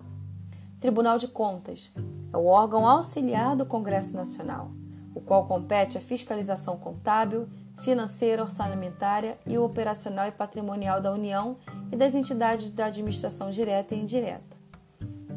Tribunal 0.80 1.18
de 1.18 1.28
Contas 1.28 1.92
é 2.32 2.38
o 2.38 2.46
órgão 2.46 2.88
auxiliar 2.88 3.56
do 3.56 3.66
Congresso 3.66 4.16
Nacional, 4.16 4.72
o 5.16 5.22
qual 5.22 5.48
compete 5.48 5.98
a 5.98 6.02
fiscalização 6.02 6.78
contábil, 6.78 7.48
financeira, 7.80 8.44
orçamentária 8.44 9.38
e 9.48 9.58
operacional 9.58 10.28
e 10.28 10.32
patrimonial 10.32 11.02
da 11.02 11.12
União 11.12 11.58
e 11.92 11.96
das 11.96 12.16
entidades 12.16 12.70
da 12.70 12.86
administração 12.86 13.50
direta 13.50 13.96
e 13.96 14.00
indireta. 14.00 14.58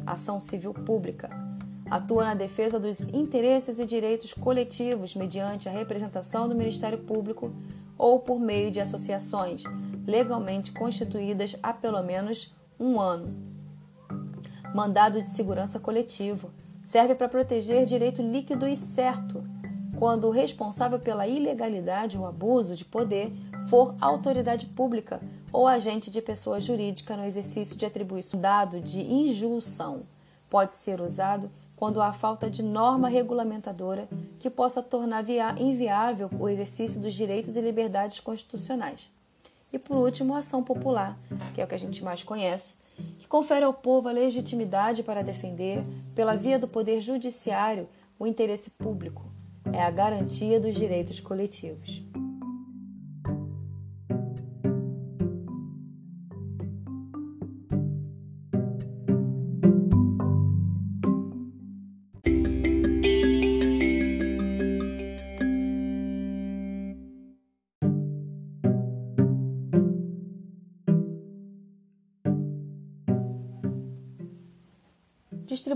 Ação 0.05 0.39
Civil 0.39 0.73
Pública 0.73 1.46
atua 1.89 2.25
na 2.25 2.33
defesa 2.33 2.79
dos 2.79 3.01
interesses 3.01 3.79
e 3.79 3.85
direitos 3.85 4.33
coletivos 4.33 5.15
mediante 5.15 5.69
a 5.69 5.71
representação 5.71 6.47
do 6.47 6.55
Ministério 6.55 6.97
Público 6.99 7.51
ou 7.97 8.19
por 8.19 8.39
meio 8.39 8.69
de 8.69 8.79
associações 8.79 9.63
legalmente 10.05 10.71
constituídas 10.71 11.55
há 11.61 11.73
pelo 11.73 12.01
menos 12.01 12.53
um 12.79 12.99
ano. 12.99 13.35
Mandado 14.73 15.21
de 15.21 15.27
segurança 15.27 15.79
coletivo 15.79 16.51
serve 16.83 17.15
para 17.15 17.27
proteger 17.27 17.85
direito 17.85 18.21
líquido 18.21 18.67
e 18.67 18.75
certo 18.75 19.43
quando 19.97 20.27
o 20.27 20.31
responsável 20.31 20.99
pela 20.99 21.27
ilegalidade 21.27 22.17
ou 22.17 22.25
abuso 22.25 22.75
de 22.75 22.85
poder 22.85 23.31
for 23.67 23.95
autoridade 23.99 24.67
pública 24.67 25.19
ou 25.51 25.67
agente 25.67 26.11
de 26.11 26.21
pessoa 26.21 26.59
jurídica 26.59 27.17
no 27.17 27.25
exercício 27.25 27.75
de 27.75 27.85
atribuição 27.85 28.39
dado 28.39 28.79
de 28.79 29.01
injunção. 29.01 30.01
Pode 30.49 30.73
ser 30.73 31.01
usado 31.01 31.49
quando 31.77 32.01
há 32.01 32.11
falta 32.11 32.49
de 32.49 32.63
norma 32.63 33.07
regulamentadora 33.07 34.09
que 34.39 34.49
possa 34.49 34.81
tornar 34.81 35.23
inviável 35.59 36.29
o 36.37 36.49
exercício 36.49 36.99
dos 36.99 37.13
direitos 37.13 37.55
e 37.55 37.61
liberdades 37.61 38.19
constitucionais. 38.19 39.09
E 39.71 39.77
por 39.77 39.95
último, 39.95 40.33
a 40.33 40.39
ação 40.39 40.63
popular, 40.63 41.17
que 41.53 41.61
é 41.61 41.63
o 41.63 41.67
que 41.67 41.75
a 41.75 41.79
gente 41.79 42.03
mais 42.03 42.23
conhece, 42.23 42.77
que 43.19 43.27
confere 43.27 43.63
ao 43.63 43.73
povo 43.73 44.09
a 44.09 44.11
legitimidade 44.11 45.03
para 45.03 45.23
defender, 45.23 45.83
pela 46.15 46.35
via 46.35 46.57
do 46.57 46.67
poder 46.67 46.99
judiciário, 46.99 47.87
o 48.17 48.25
interesse 48.25 48.71
público. 48.71 49.23
É 49.71 49.83
a 49.83 49.91
garantia 49.91 50.59
dos 50.59 50.73
direitos 50.73 51.19
coletivos. 51.19 52.01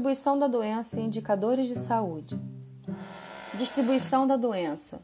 Distribuição 0.02 0.40
da 0.40 0.48
doença 0.48 1.00
e 1.00 1.04
indicadores 1.04 1.68
de 1.68 1.78
saúde. 1.78 2.36
Distribuição 3.56 4.26
da 4.26 4.36
doença. 4.36 5.00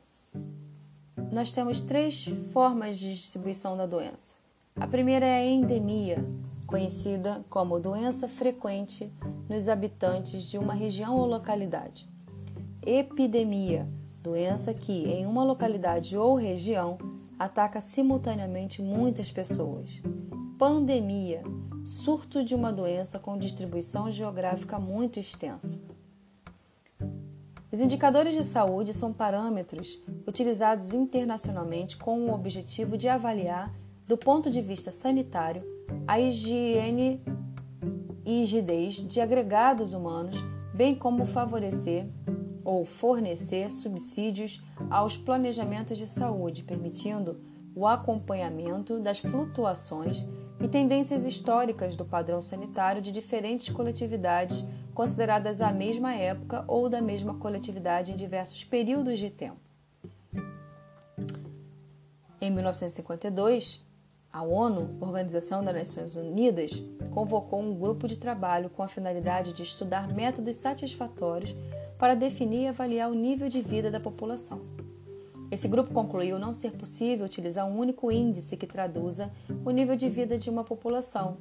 Nós 1.31 1.51
temos 1.51 1.81
três 1.81 2.25
formas 2.51 2.97
de 2.97 3.13
distribuição 3.13 3.77
da 3.77 3.85
doença. 3.85 4.33
A 4.75 4.87
primeira 4.87 5.23
é 5.23 5.37
a 5.37 5.45
endemia, 5.45 6.25
conhecida 6.65 7.45
como 7.47 7.79
doença 7.79 8.27
frequente 8.27 9.13
nos 9.47 9.69
habitantes 9.69 10.41
de 10.45 10.57
uma 10.57 10.73
região 10.73 11.15
ou 11.15 11.27
localidade. 11.27 12.09
Epidemia, 12.83 13.87
doença 14.23 14.73
que, 14.73 15.05
em 15.05 15.27
uma 15.27 15.43
localidade 15.43 16.17
ou 16.17 16.33
região, 16.33 16.97
ataca 17.37 17.81
simultaneamente 17.81 18.81
muitas 18.81 19.29
pessoas. 19.29 20.01
Pandemia 20.57 21.43
surto 21.87 22.43
de 22.43 22.53
uma 22.53 22.71
doença 22.71 23.17
com 23.17 23.37
distribuição 23.37 24.11
geográfica 24.11 24.77
muito 24.77 25.19
extensa. 25.19 25.79
Os 27.71 27.79
indicadores 27.79 28.33
de 28.33 28.43
saúde 28.43 28.93
são 28.93 29.13
parâmetros 29.13 29.97
utilizados 30.27 30.93
internacionalmente 30.93 31.97
com 31.97 32.25
o 32.25 32.33
objetivo 32.33 32.97
de 32.97 33.07
avaliar, 33.07 33.73
do 34.05 34.17
ponto 34.17 34.49
de 34.49 34.61
vista 34.61 34.91
sanitário, 34.91 35.63
a 36.05 36.19
higiene 36.19 37.21
e 38.25 38.41
rigidez 38.41 38.95
de 38.95 39.21
agregados 39.21 39.93
humanos, 39.93 40.37
bem 40.73 40.93
como 40.93 41.25
favorecer 41.25 42.05
ou 42.63 42.85
fornecer 42.85 43.71
subsídios 43.71 44.61
aos 44.89 45.15
planejamentos 45.15 45.97
de 45.97 46.05
saúde, 46.05 46.63
permitindo 46.63 47.39
o 47.73 47.87
acompanhamento 47.87 48.99
das 48.99 49.19
flutuações 49.19 50.25
e 50.59 50.67
tendências 50.67 51.23
históricas 51.23 51.95
do 51.95 52.05
padrão 52.05 52.41
sanitário 52.41 53.01
de 53.01 53.11
diferentes 53.11 53.69
coletividades 53.69 54.63
consideradas 54.93 55.61
à 55.61 55.71
mesma 55.71 56.15
época 56.15 56.63
ou 56.67 56.89
da 56.89 57.01
mesma 57.01 57.35
coletividade 57.35 58.11
em 58.11 58.15
diversos 58.15 58.63
períodos 58.63 59.19
de 59.19 59.29
tempo. 59.29 59.59
Em 62.41 62.51
1952, 62.51 63.85
a 64.31 64.43
ONU, 64.43 64.97
Organização 64.99 65.63
das 65.63 65.75
Nações 65.75 66.15
Unidas, 66.15 66.83
convocou 67.11 67.59
um 67.59 67.73
grupo 67.73 68.07
de 68.07 68.19
trabalho 68.19 68.69
com 68.69 68.83
a 68.83 68.87
finalidade 68.87 69.53
de 69.53 69.63
estudar 69.63 70.13
métodos 70.13 70.57
satisfatórios 70.57 71.55
para 71.97 72.15
definir 72.15 72.61
e 72.61 72.67
avaliar 72.67 73.09
o 73.09 73.15
nível 73.15 73.49
de 73.49 73.61
vida 73.61 73.89
da 73.89 73.99
população. 73.99 74.86
Esse 75.49 75.67
grupo 75.67 75.93
concluiu 75.93 76.37
não 76.37 76.53
ser 76.53 76.71
possível 76.73 77.25
utilizar 77.25 77.65
um 77.65 77.77
único 77.77 78.11
índice 78.11 78.57
que 78.57 78.67
traduza 78.67 79.31
o 79.63 79.71
nível 79.71 79.95
de 79.95 80.09
vida 80.09 80.37
de 80.37 80.49
uma 80.49 80.63
população. 80.63 81.37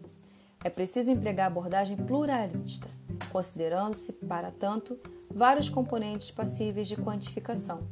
É 0.63 0.71
preciso 0.71 1.11
empregar 1.11 1.49
abordagem 1.49 1.97
pluralista, 1.97 2.89
considerando-se, 3.33 4.13
para 4.13 4.51
tanto, 4.51 4.99
vários 5.31 5.69
componentes 5.69 6.31
passíveis 6.31 6.89
de 6.89 6.97
quantificação. 6.97 7.83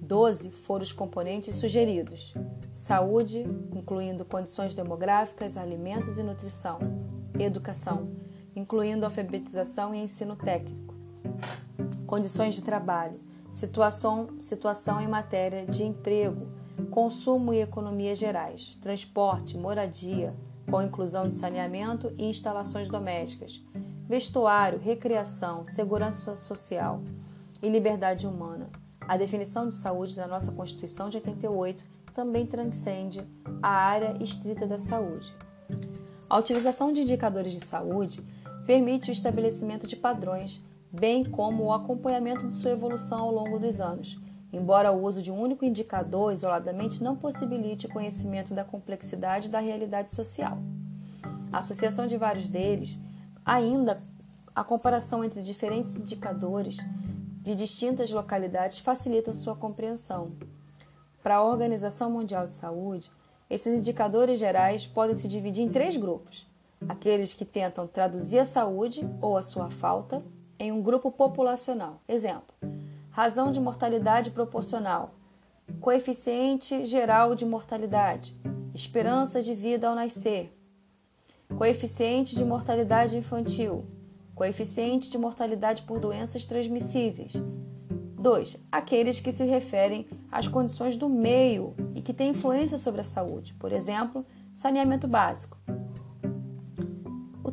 Doze 0.00 0.50
foram 0.50 0.82
os 0.82 0.92
componentes 0.92 1.54
sugeridos: 1.54 2.34
saúde, 2.72 3.46
incluindo 3.74 4.24
condições 4.24 4.74
demográficas, 4.74 5.56
alimentos 5.56 6.18
e 6.18 6.22
nutrição, 6.22 6.78
educação, 7.38 8.10
incluindo 8.54 9.04
alfabetização 9.04 9.94
e 9.94 9.98
ensino 9.98 10.36
técnico, 10.36 10.94
condições 12.06 12.54
de 12.54 12.62
trabalho, 12.62 13.18
situação, 13.54 14.30
situação 14.40 15.00
em 15.00 15.06
matéria 15.06 15.64
de 15.64 15.84
emprego, 15.84 16.48
consumo 16.90 17.54
e 17.54 17.60
economia 17.60 18.12
gerais, 18.14 18.76
transporte, 18.82 19.56
moradia, 19.56 20.34
com 20.68 20.82
inclusão 20.82 21.28
de 21.28 21.36
saneamento 21.36 22.12
e 22.18 22.24
instalações 22.24 22.88
domésticas, 22.88 23.62
vestuário, 24.08 24.80
recreação, 24.80 25.64
segurança 25.64 26.34
social 26.34 27.00
e 27.62 27.68
liberdade 27.68 28.26
humana. 28.26 28.68
A 29.06 29.16
definição 29.16 29.68
de 29.68 29.74
saúde 29.74 30.16
da 30.16 30.26
nossa 30.26 30.50
Constituição 30.50 31.08
de 31.08 31.18
88 31.18 31.84
também 32.12 32.46
transcende 32.46 33.22
a 33.62 33.68
área 33.68 34.16
estrita 34.20 34.66
da 34.66 34.78
saúde. 34.78 35.32
A 36.28 36.38
utilização 36.38 36.92
de 36.92 37.02
indicadores 37.02 37.52
de 37.52 37.60
saúde 37.60 38.20
permite 38.66 39.10
o 39.10 39.12
estabelecimento 39.12 39.86
de 39.86 39.94
padrões 39.94 40.60
bem 40.94 41.24
como 41.24 41.64
o 41.64 41.72
acompanhamento 41.72 42.46
de 42.46 42.54
sua 42.54 42.70
evolução 42.70 43.18
ao 43.18 43.32
longo 43.32 43.58
dos 43.58 43.80
anos, 43.80 44.18
embora 44.52 44.92
o 44.92 45.02
uso 45.02 45.20
de 45.20 45.32
um 45.32 45.40
único 45.40 45.64
indicador 45.64 46.32
isoladamente 46.32 47.02
não 47.02 47.16
possibilite 47.16 47.86
o 47.86 47.92
conhecimento 47.92 48.54
da 48.54 48.64
complexidade 48.64 49.48
da 49.48 49.58
realidade 49.58 50.14
social. 50.14 50.56
A 51.52 51.58
associação 51.58 52.06
de 52.06 52.16
vários 52.16 52.46
deles, 52.46 52.98
ainda 53.44 53.98
a 54.54 54.62
comparação 54.62 55.24
entre 55.24 55.42
diferentes 55.42 55.98
indicadores 55.98 56.76
de 57.42 57.54
distintas 57.54 58.10
localidades 58.10 58.78
facilitam 58.78 59.34
sua 59.34 59.56
compreensão. 59.56 60.32
Para 61.22 61.36
a 61.36 61.44
Organização 61.44 62.10
Mundial 62.10 62.46
de 62.46 62.52
Saúde, 62.52 63.10
esses 63.50 63.78
indicadores 63.78 64.38
gerais 64.38 64.86
podem 64.86 65.14
se 65.14 65.26
dividir 65.26 65.64
em 65.64 65.68
três 65.68 65.96
grupos: 65.96 66.46
aqueles 66.88 67.34
que 67.34 67.44
tentam 67.44 67.86
traduzir 67.86 68.38
a 68.38 68.44
saúde 68.44 69.06
ou 69.20 69.36
a 69.36 69.42
sua 69.42 69.70
falta, 69.70 70.22
em 70.64 70.72
um 70.72 70.82
grupo 70.82 71.10
populacional. 71.10 72.00
Exemplo: 72.08 72.54
razão 73.10 73.52
de 73.52 73.60
mortalidade 73.60 74.30
proporcional, 74.30 75.14
coeficiente 75.80 76.86
geral 76.86 77.34
de 77.34 77.44
mortalidade, 77.44 78.34
esperança 78.74 79.42
de 79.42 79.54
vida 79.54 79.88
ao 79.88 79.94
nascer, 79.94 80.56
coeficiente 81.56 82.34
de 82.34 82.44
mortalidade 82.44 83.16
infantil, 83.16 83.84
coeficiente 84.34 85.10
de 85.10 85.18
mortalidade 85.18 85.82
por 85.82 86.00
doenças 86.00 86.44
transmissíveis. 86.46 87.34
2. 88.18 88.56
Aqueles 88.72 89.20
que 89.20 89.30
se 89.30 89.44
referem 89.44 90.06
às 90.32 90.48
condições 90.48 90.96
do 90.96 91.10
meio 91.10 91.74
e 91.94 92.00
que 92.00 92.14
têm 92.14 92.30
influência 92.30 92.78
sobre 92.78 93.02
a 93.02 93.04
saúde, 93.04 93.52
por 93.54 93.70
exemplo, 93.70 94.24
saneamento 94.56 95.06
básico, 95.06 95.58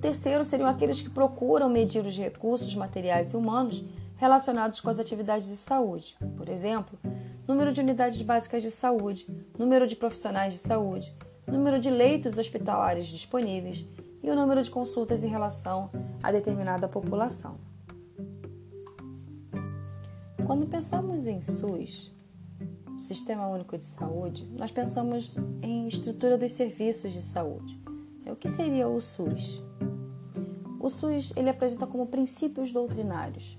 terceiro 0.02 0.44
seriam 0.44 0.68
aqueles 0.68 1.00
que 1.00 1.10
procuram 1.10 1.70
medir 1.70 2.04
os 2.04 2.18
recursos 2.18 2.74
materiais 2.76 3.32
e 3.32 3.38
humanos 3.38 3.84
relacionados 4.18 4.82
com 4.82 4.90
as 4.90 5.00
atividades 5.00 5.48
de 5.48 5.56
saúde. 5.56 6.18
Por 6.36 6.50
exemplo, 6.50 6.98
número 7.48 7.72
de 7.72 7.82
unidades 7.82 8.22
básicas 8.22 8.64
de 8.64 8.72
saúde, 8.72 9.28
número 9.58 9.86
de 9.86 9.96
profissionais 9.96 10.54
de 10.54 10.60
saúde, 10.60 11.16
número 11.48 11.80
de 11.80 11.90
leitos 11.90 12.38
hospitalares 12.38 13.08
disponíveis 13.08 13.86
e 14.24 14.30
o 14.30 14.36
número 14.36 14.62
de 14.62 14.70
consultas 14.70 15.24
em 15.24 15.30
relação 15.30 15.90
a 16.22 16.32
determinada 16.32 16.88
população. 16.88 17.58
Quando 20.46 20.68
pensamos 20.68 21.28
em 21.28 21.42
SUS, 21.42 22.12
Sistema 22.98 23.48
Único 23.48 23.78
de 23.78 23.86
Saúde, 23.86 24.48
nós 24.58 24.72
pensamos 24.72 25.38
em 25.62 25.88
estrutura 25.88 26.38
dos 26.38 26.52
serviços 26.52 27.14
de 27.14 27.22
saúde. 27.22 27.80
O 28.28 28.36
que 28.36 28.48
seria 28.48 28.88
o 28.88 29.00
SUS? 29.00 29.71
O 30.82 30.90
SUS 30.90 31.32
ele 31.36 31.50
apresenta 31.50 31.86
como 31.86 32.08
princípios 32.08 32.72
doutrinários. 32.72 33.56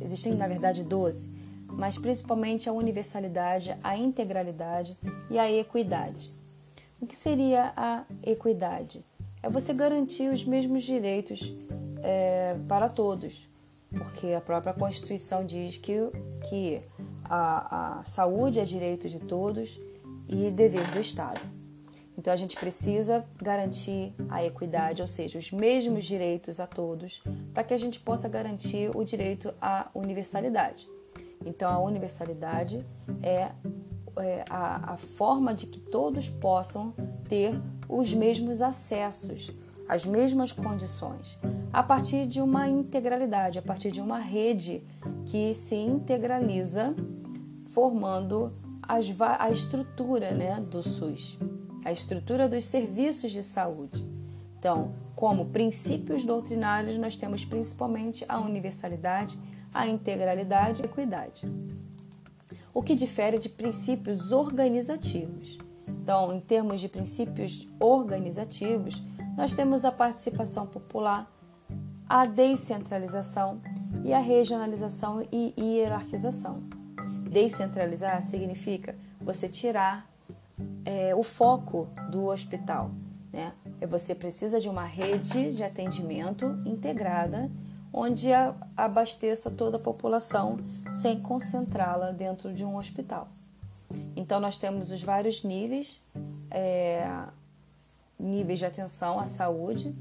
Existem, 0.00 0.34
na 0.36 0.46
verdade, 0.46 0.84
12, 0.84 1.28
mas 1.66 1.98
principalmente 1.98 2.68
a 2.68 2.72
universalidade, 2.72 3.76
a 3.82 3.96
integralidade 3.96 4.96
e 5.28 5.36
a 5.36 5.50
equidade. 5.50 6.30
O 7.00 7.06
que 7.06 7.16
seria 7.16 7.72
a 7.76 8.04
equidade? 8.22 9.04
É 9.42 9.50
você 9.50 9.74
garantir 9.74 10.30
os 10.30 10.44
mesmos 10.44 10.84
direitos 10.84 11.52
é, 12.00 12.56
para 12.68 12.88
todos, 12.88 13.48
porque 13.90 14.28
a 14.28 14.40
própria 14.40 14.72
Constituição 14.72 15.44
diz 15.44 15.78
que, 15.78 15.96
que 16.48 16.80
a, 17.24 18.00
a 18.00 18.04
saúde 18.04 18.60
é 18.60 18.64
direito 18.64 19.08
de 19.08 19.18
todos 19.18 19.80
e 20.28 20.48
dever 20.52 20.88
do 20.92 21.00
Estado. 21.00 21.40
Então 22.20 22.34
a 22.34 22.36
gente 22.36 22.54
precisa 22.54 23.24
garantir 23.40 24.12
a 24.28 24.44
equidade, 24.44 25.00
ou 25.00 25.08
seja, 25.08 25.38
os 25.38 25.50
mesmos 25.50 26.04
direitos 26.04 26.60
a 26.60 26.66
todos, 26.66 27.22
para 27.54 27.64
que 27.64 27.72
a 27.72 27.78
gente 27.78 27.98
possa 27.98 28.28
garantir 28.28 28.94
o 28.94 29.02
direito 29.02 29.54
à 29.58 29.88
universalidade. 29.94 30.86
Então 31.46 31.70
a 31.70 31.78
universalidade 31.78 32.86
é, 33.22 33.52
é 34.18 34.44
a, 34.50 34.92
a 34.92 34.96
forma 34.98 35.54
de 35.54 35.64
que 35.64 35.80
todos 35.80 36.28
possam 36.28 36.92
ter 37.26 37.58
os 37.88 38.12
mesmos 38.12 38.60
acessos, 38.60 39.56
as 39.88 40.04
mesmas 40.04 40.52
condições, 40.52 41.38
a 41.72 41.82
partir 41.82 42.26
de 42.26 42.42
uma 42.42 42.68
integralidade, 42.68 43.58
a 43.58 43.62
partir 43.62 43.90
de 43.90 44.00
uma 44.02 44.18
rede 44.18 44.84
que 45.24 45.54
se 45.54 45.74
integraliza, 45.76 46.94
formando 47.72 48.52
as, 48.82 49.06
a 49.38 49.50
estrutura 49.50 50.32
né, 50.32 50.60
do 50.60 50.82
SUS 50.82 51.38
a 51.84 51.92
estrutura 51.92 52.48
dos 52.48 52.64
serviços 52.64 53.30
de 53.30 53.42
saúde. 53.42 54.06
Então, 54.58 54.92
como 55.16 55.46
princípios 55.46 56.24
doutrinários, 56.24 56.96
nós 56.96 57.16
temos 57.16 57.44
principalmente 57.44 58.24
a 58.28 58.38
universalidade, 58.38 59.38
a 59.72 59.86
integralidade 59.86 60.82
e 60.82 60.86
a 60.86 60.88
equidade. 60.88 61.46
O 62.74 62.82
que 62.82 62.94
difere 62.94 63.38
de 63.38 63.48
princípios 63.48 64.32
organizativos. 64.32 65.58
Então, 65.88 66.32
em 66.32 66.40
termos 66.40 66.80
de 66.80 66.88
princípios 66.88 67.68
organizativos, 67.78 69.02
nós 69.36 69.54
temos 69.54 69.84
a 69.84 69.92
participação 69.92 70.66
popular, 70.66 71.30
a 72.08 72.26
descentralização 72.26 73.60
e 74.04 74.12
a 74.12 74.18
regionalização 74.18 75.26
e 75.32 75.54
hierarquização. 75.56 76.58
Descentralizar 77.30 78.22
significa 78.22 78.96
você 79.20 79.48
tirar 79.48 80.09
é, 80.84 81.14
o 81.14 81.22
foco 81.22 81.88
do 82.10 82.26
hospital. 82.26 82.90
Né? 83.32 83.52
É 83.80 83.86
você 83.86 84.14
precisa 84.14 84.60
de 84.60 84.68
uma 84.68 84.84
rede 84.84 85.52
de 85.52 85.62
atendimento 85.62 86.46
integrada, 86.66 87.50
onde 87.92 88.28
abasteça 88.76 89.50
toda 89.50 89.76
a 89.76 89.80
população 89.80 90.58
sem 91.00 91.20
concentrá-la 91.20 92.12
dentro 92.12 92.52
de 92.52 92.64
um 92.64 92.76
hospital. 92.76 93.28
Então, 94.14 94.38
nós 94.38 94.56
temos 94.56 94.90
os 94.90 95.02
vários 95.02 95.42
níveis, 95.42 96.00
é, 96.50 97.04
níveis 98.18 98.58
de 98.60 98.66
atenção 98.66 99.18
à 99.18 99.26
saúde, 99.26 99.94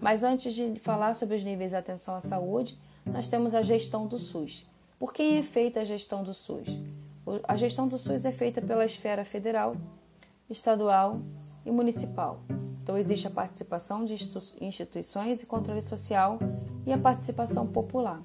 mas 0.00 0.22
antes 0.22 0.54
de 0.54 0.78
falar 0.80 1.14
sobre 1.14 1.36
os 1.36 1.44
níveis 1.44 1.70
de 1.70 1.76
atenção 1.76 2.14
à 2.14 2.20
saúde, 2.20 2.78
nós 3.06 3.28
temos 3.28 3.54
a 3.54 3.62
gestão 3.62 4.06
do 4.06 4.18
SUS. 4.18 4.66
Por 4.98 5.12
quem 5.12 5.38
é 5.38 5.42
feita 5.42 5.80
a 5.80 5.84
gestão 5.84 6.22
do 6.22 6.34
SUS? 6.34 6.78
A 7.46 7.56
gestão 7.56 7.86
do 7.86 7.96
SUS 7.98 8.24
é 8.24 8.32
feita 8.32 8.60
pela 8.60 8.84
esfera 8.84 9.24
federal, 9.24 9.76
estadual 10.50 11.20
e 11.64 11.70
municipal. 11.70 12.40
Então, 12.82 12.98
existe 12.98 13.28
a 13.28 13.30
participação 13.30 14.04
de 14.04 14.14
instituições 14.60 15.40
e 15.40 15.46
controle 15.46 15.80
social 15.80 16.38
e 16.84 16.92
a 16.92 16.98
participação 16.98 17.66
popular. 17.66 18.20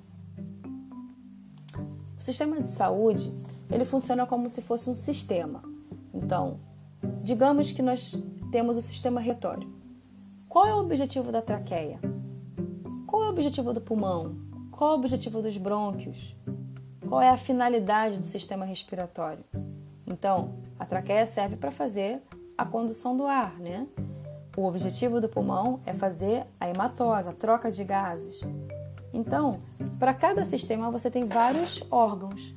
O 2.18 2.22
sistema 2.22 2.60
de 2.60 2.68
saúde 2.68 3.32
ele 3.70 3.86
funciona 3.86 4.26
como 4.26 4.50
se 4.50 4.64
fosse 4.64 4.90
um 4.90 4.96
sistema. 4.96 5.62
Então, 6.12 6.60
digamos 7.24 7.72
que 7.72 7.84
nós 7.84 8.16
temos 8.52 8.78
o 8.78 8.82
sistema 8.82 9.22
retório. 9.22 9.72
Qual 10.50 10.66
é 10.66 10.74
o 10.74 10.80
objetivo 10.80 11.32
da 11.32 11.42
traqueia? 11.42 12.00
Qual 13.06 13.24
é 13.24 13.28
o 13.28 13.30
objetivo 13.30 13.74
do 13.74 13.82
pulmão? 13.82 14.36
Qual 14.72 14.92
é 14.92 14.94
o 14.96 14.98
objetivo 14.98 15.42
dos 15.42 15.56
brônquios? 15.58 16.36
Qual 17.08 17.22
é 17.22 17.30
a 17.30 17.38
finalidade 17.38 18.18
do 18.18 18.26
sistema 18.26 18.66
respiratório? 18.66 19.44
Então, 20.06 20.56
a 20.78 20.86
traqueia 20.86 21.26
serve 21.26 21.56
para 21.56 21.72
fazer 21.72 22.22
a 22.58 22.66
condução 22.66 23.16
do 23.16 23.26
ar, 23.26 23.58
né? 23.60 23.88
O 24.58 24.66
objetivo 24.66 25.22
do 25.22 25.30
pulmão 25.30 25.80
é 25.86 25.94
fazer 25.94 26.44
a 26.60 26.70
hematose, 26.70 27.30
a 27.30 27.34
troca 27.34 27.72
de 27.72 27.84
gases. 27.84 28.42
Então, 29.14 29.54
para 29.98 30.14
cada 30.14 30.44
sistema 30.44 30.92
você 30.92 31.10
tem 31.10 31.26
vários 31.26 31.82
órgãos. 31.90 32.54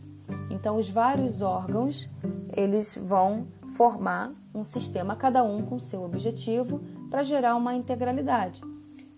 Então, 0.50 0.76
os 0.78 0.88
vários 0.88 1.42
órgãos, 1.42 2.08
eles 2.56 2.98
vão 3.00 3.46
formar 3.76 4.32
um 4.54 4.64
sistema, 4.64 5.14
cada 5.14 5.44
um 5.44 5.62
com 5.62 5.78
seu 5.78 6.02
objetivo, 6.02 6.80
para 7.08 7.22
gerar 7.22 7.54
uma 7.54 7.74
integralidade. 7.74 8.62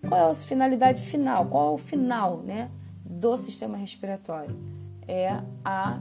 Qual 0.07 0.27
é 0.27 0.31
a 0.31 0.35
finalidade 0.35 1.01
final? 1.01 1.45
Qual 1.47 1.71
é 1.71 1.73
o 1.73 1.77
final 1.77 2.37
né, 2.37 2.69
do 3.03 3.37
sistema 3.37 3.77
respiratório? 3.77 4.55
É 5.07 5.41
a 5.63 5.99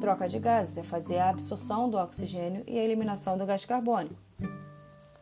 troca 0.00 0.28
de 0.28 0.38
gases, 0.38 0.78
é 0.78 0.82
fazer 0.82 1.18
a 1.18 1.28
absorção 1.28 1.90
do 1.90 1.98
oxigênio 1.98 2.64
e 2.66 2.78
a 2.78 2.82
eliminação 2.82 3.36
do 3.36 3.44
gás 3.44 3.64
carbônico. 3.64 4.16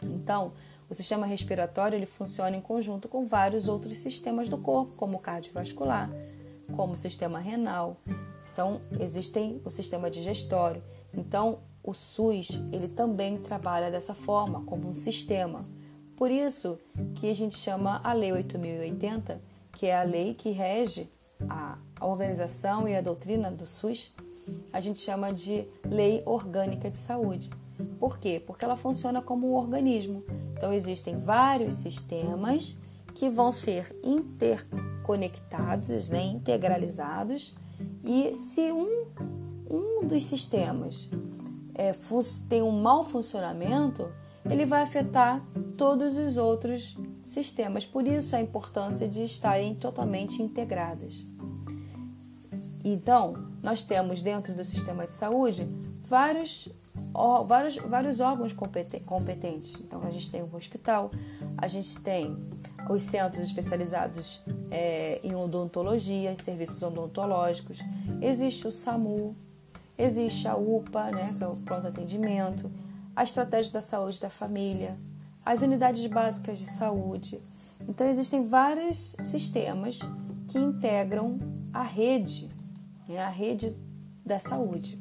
Então, 0.03 0.53
o 0.88 0.94
sistema 0.94 1.27
respiratório 1.27 1.97
ele 1.97 2.07
funciona 2.07 2.57
em 2.57 2.61
conjunto 2.61 3.09
com 3.09 3.27
vários 3.27 3.68
outros 3.68 3.99
sistemas 3.99 4.49
do 4.49 4.57
corpo, 4.57 4.97
como 4.97 5.16
o 5.16 5.21
cardiovascular, 5.21 6.11
como 6.75 6.92
o 6.92 6.97
sistema 6.97 7.38
renal. 7.38 7.97
Então, 8.53 8.81
existem 8.99 9.61
o 9.64 9.71
sistema 9.71 10.11
digestório. 10.11 10.83
Então, 11.12 11.59
o 11.83 11.92
SUS 11.92 12.61
ele 12.73 12.88
também 12.88 13.38
trabalha 13.38 13.90
dessa 13.90 14.14
forma, 14.14 14.62
como 14.64 14.88
um 14.88 14.94
sistema. 14.94 15.64
Por 16.16 16.31
isso 16.31 16.79
que 17.16 17.31
a 17.31 17.35
gente 17.35 17.57
chama 17.57 18.01
a 18.03 18.12
Lei 18.12 18.33
8080, 18.33 19.40
que 19.73 19.87
é 19.87 19.97
a 19.97 20.03
lei 20.03 20.35
que 20.35 20.51
rege 20.51 21.09
a 21.49 21.79
organização 22.00 22.88
e 22.88 22.96
a 22.96 23.00
doutrina 23.00 23.50
do 23.50 23.66
SUS, 23.66 24.11
a 24.72 24.80
gente 24.80 25.00
chama 25.00 25.32
de 25.32 25.66
Lei 25.84 26.22
Orgânica 26.24 26.90
de 26.90 26.98
Saúde. 26.98 27.50
Por 27.98 28.18
quê? 28.18 28.42
Porque 28.44 28.64
ela 28.64 28.76
funciona 28.76 29.22
como 29.22 29.50
um 29.50 29.54
organismo. 29.54 30.24
Então, 30.56 30.72
existem 30.72 31.18
vários 31.18 31.74
sistemas 31.74 32.76
que 33.14 33.28
vão 33.28 33.52
ser 33.52 33.94
interconectados, 34.02 36.08
né, 36.08 36.24
integralizados, 36.24 37.54
e 38.04 38.34
se 38.34 38.72
um, 38.72 39.06
um 39.68 40.06
dos 40.06 40.24
sistemas 40.24 41.08
é, 41.74 41.94
tem 42.48 42.62
um 42.62 42.70
mau 42.70 43.04
funcionamento, 43.04 44.08
ele 44.48 44.64
vai 44.64 44.82
afetar 44.82 45.44
todos 45.76 46.16
os 46.16 46.37
outros 46.37 46.96
sistemas. 47.22 47.84
Por 47.84 48.06
isso, 48.06 48.34
a 48.34 48.40
importância 48.40 49.06
de 49.06 49.22
estarem 49.22 49.74
totalmente 49.74 50.42
integradas. 50.42 51.14
Então, 52.92 53.35
nós 53.62 53.83
temos 53.83 54.22
dentro 54.22 54.55
do 54.55 54.64
sistema 54.64 55.05
de 55.05 55.11
saúde 55.11 55.68
vários, 56.09 56.68
ó, 57.12 57.44
vários, 57.44 57.77
vários 57.77 58.18
órgãos 58.18 58.53
competentes. 58.53 59.74
Então, 59.79 60.03
a 60.03 60.11
gente 60.11 60.31
tem 60.31 60.42
o 60.42 60.57
hospital, 60.57 61.11
a 61.59 61.68
gente 61.68 62.01
tem 62.01 62.35
os 62.88 63.03
centros 63.03 63.46
especializados 63.46 64.40
é, 64.70 65.20
em 65.22 65.35
odontologia, 65.35 66.35
serviços 66.37 66.83
odontológicos, 66.83 67.79
existe 68.22 68.66
o 68.66 68.72
SAMU, 68.72 69.37
existe 69.98 70.48
a 70.48 70.57
UPA, 70.57 71.11
né, 71.11 71.35
que 71.37 71.44
é 71.44 71.46
o 71.46 71.57
pronto 71.57 71.88
atendimento, 71.88 72.70
a 73.14 73.22
estratégia 73.22 73.72
da 73.72 73.83
saúde 73.83 74.18
da 74.18 74.31
família, 74.31 74.96
as 75.44 75.61
unidades 75.61 76.07
básicas 76.07 76.59
de 76.59 76.66
saúde. 76.66 77.38
Então, 77.87 78.07
existem 78.07 78.46
vários 78.46 79.14
sistemas 79.18 79.98
que 80.48 80.59
integram 80.59 81.38
a 81.72 81.83
rede, 81.83 82.48
né, 83.09 83.18
a 83.18 83.29
rede 83.29 83.75
da 84.25 84.38
saúde. 84.38 84.99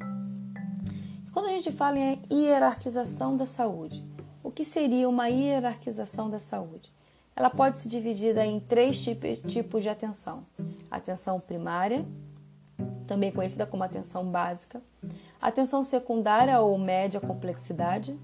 Quando 1.32 1.46
a 1.46 1.50
gente 1.50 1.70
fala 1.70 1.98
em 1.98 2.18
hierarquização 2.30 3.36
da 3.36 3.46
saúde, 3.46 4.04
o 4.42 4.50
que 4.50 4.64
seria 4.64 5.08
uma 5.08 5.28
hierarquização 5.28 6.30
da 6.30 6.38
saúde? 6.38 6.92
Ela 7.36 7.50
pode 7.50 7.78
se 7.78 7.88
dividir 7.88 8.36
em 8.38 8.58
três 8.58 9.00
tipos 9.46 9.82
de 9.82 9.88
atenção: 9.88 10.44
atenção 10.90 11.38
primária, 11.38 12.04
também 13.06 13.30
conhecida 13.30 13.66
como 13.66 13.84
atenção 13.84 14.24
básica, 14.24 14.82
atenção 15.40 15.82
secundária 15.82 16.60
ou 16.60 16.76
média 16.76 17.20
complexidade 17.20 18.18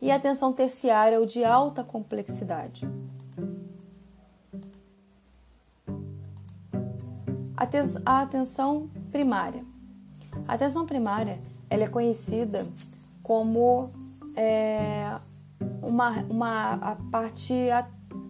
e 0.00 0.10
atenção 0.12 0.52
terciária 0.52 1.18
ou 1.18 1.26
de 1.26 1.44
alta 1.44 1.82
complexidade. 1.82 2.88
A 7.58 8.20
atenção 8.20 8.88
primária. 9.10 9.64
A 10.46 10.54
atenção 10.54 10.86
primária 10.86 11.40
ela 11.68 11.82
é 11.82 11.88
conhecida 11.88 12.64
como 13.22 13.90
é, 14.36 15.12
uma, 15.82 16.10
uma 16.30 16.74
a 16.74 16.96
parte 17.10 17.52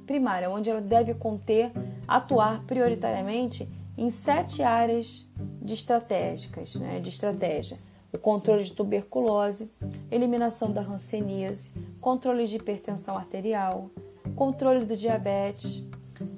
primária, 0.06 0.48
onde 0.48 0.70
ela 0.70 0.80
deve 0.80 1.12
conter, 1.12 1.70
atuar 2.06 2.62
prioritariamente 2.62 3.68
em 3.98 4.10
sete 4.10 4.62
áreas 4.62 5.28
de 5.60 5.74
estratégicas, 5.74 6.74
né, 6.76 6.98
de 7.00 7.10
estratégia. 7.10 7.76
O 8.10 8.16
controle 8.16 8.64
de 8.64 8.72
tuberculose, 8.72 9.70
eliminação 10.10 10.72
da 10.72 10.80
hanseníase, 10.80 11.70
controle 12.00 12.46
de 12.46 12.56
hipertensão 12.56 13.14
arterial, 13.14 13.90
controle 14.34 14.86
do 14.86 14.96
diabetes, 14.96 15.84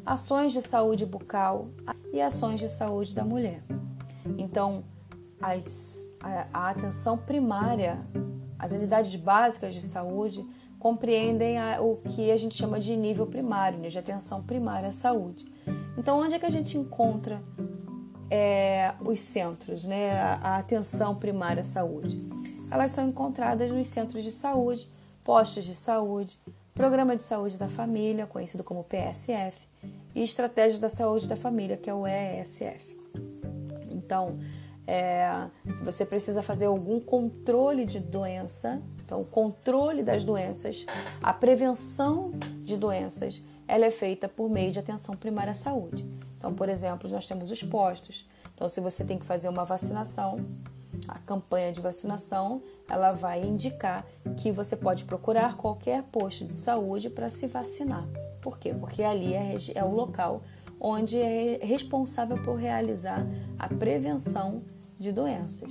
ações 0.04 0.52
de 0.52 0.62
saúde 0.62 1.06
bucal 1.06 1.68
e 2.12 2.20
ações 2.20 2.58
de 2.58 2.68
saúde 2.68 3.14
da 3.14 3.24
mulher. 3.24 3.62
Então, 4.38 4.84
as, 5.40 6.06
a, 6.20 6.46
a 6.52 6.70
atenção 6.70 7.16
primária, 7.16 7.98
as 8.58 8.72
unidades 8.72 9.14
básicas 9.16 9.74
de 9.74 9.80
saúde 9.80 10.44
compreendem 10.78 11.58
a, 11.58 11.80
o 11.80 11.96
que 11.96 12.30
a 12.30 12.36
gente 12.36 12.54
chama 12.54 12.80
de 12.80 12.96
nível 12.96 13.26
primário, 13.26 13.78
né, 13.78 13.88
de 13.88 13.98
atenção 13.98 14.42
primária 14.42 14.88
à 14.88 14.92
saúde. 14.92 15.46
Então, 15.96 16.18
onde 16.18 16.34
é 16.34 16.38
que 16.38 16.46
a 16.46 16.50
gente 16.50 16.78
encontra 16.78 17.42
é, 18.30 18.94
os 19.00 19.20
centros, 19.20 19.84
né, 19.84 20.12
a, 20.12 20.34
a 20.42 20.56
atenção 20.58 21.14
primária 21.16 21.60
à 21.60 21.64
saúde? 21.64 22.18
Elas 22.70 22.92
são 22.92 23.08
encontradas 23.08 23.70
nos 23.70 23.86
centros 23.88 24.24
de 24.24 24.30
saúde, 24.30 24.88
postos 25.22 25.64
de 25.64 25.74
saúde, 25.74 26.38
Programa 26.80 27.14
de 27.14 27.22
Saúde 27.22 27.58
da 27.58 27.68
Família, 27.68 28.26
conhecido 28.26 28.64
como 28.64 28.82
PSF, 28.82 29.68
e 30.14 30.22
Estratégia 30.22 30.80
da 30.80 30.88
Saúde 30.88 31.28
da 31.28 31.36
Família, 31.36 31.76
que 31.76 31.90
é 31.90 31.92
o 31.92 32.06
ESF. 32.06 32.96
Então, 33.90 34.38
é, 34.86 35.46
se 35.76 35.84
você 35.84 36.06
precisa 36.06 36.42
fazer 36.42 36.64
algum 36.64 36.98
controle 36.98 37.84
de 37.84 38.00
doença, 38.00 38.80
então 39.04 39.20
o 39.20 39.26
controle 39.26 40.02
das 40.02 40.24
doenças, 40.24 40.86
a 41.22 41.34
prevenção 41.34 42.30
de 42.62 42.78
doenças, 42.78 43.44
ela 43.68 43.84
é 43.84 43.90
feita 43.90 44.26
por 44.26 44.48
meio 44.48 44.72
de 44.72 44.78
atenção 44.78 45.14
primária 45.14 45.50
à 45.50 45.54
saúde. 45.54 46.02
Então, 46.38 46.54
por 46.54 46.70
exemplo, 46.70 47.10
nós 47.10 47.26
temos 47.26 47.50
os 47.50 47.62
postos. 47.62 48.26
Então, 48.54 48.70
se 48.70 48.80
você 48.80 49.04
tem 49.04 49.18
que 49.18 49.26
fazer 49.26 49.50
uma 49.50 49.66
vacinação, 49.66 50.46
a 51.06 51.18
campanha 51.18 51.72
de 51.72 51.80
vacinação, 51.82 52.62
ela 52.90 53.12
vai 53.12 53.42
indicar 53.42 54.04
que 54.36 54.50
você 54.50 54.76
pode 54.76 55.04
procurar 55.04 55.56
qualquer 55.56 56.02
posto 56.02 56.44
de 56.44 56.56
saúde 56.56 57.08
para 57.08 57.30
se 57.30 57.46
vacinar. 57.46 58.04
Por 58.42 58.58
quê? 58.58 58.74
Porque 58.74 59.02
ali 59.02 59.32
é, 59.32 59.56
é 59.74 59.84
o 59.84 59.94
local 59.94 60.42
onde 60.80 61.16
é 61.16 61.60
responsável 61.62 62.42
por 62.42 62.56
realizar 62.56 63.24
a 63.58 63.68
prevenção 63.68 64.62
de 64.98 65.12
doenças. 65.12 65.70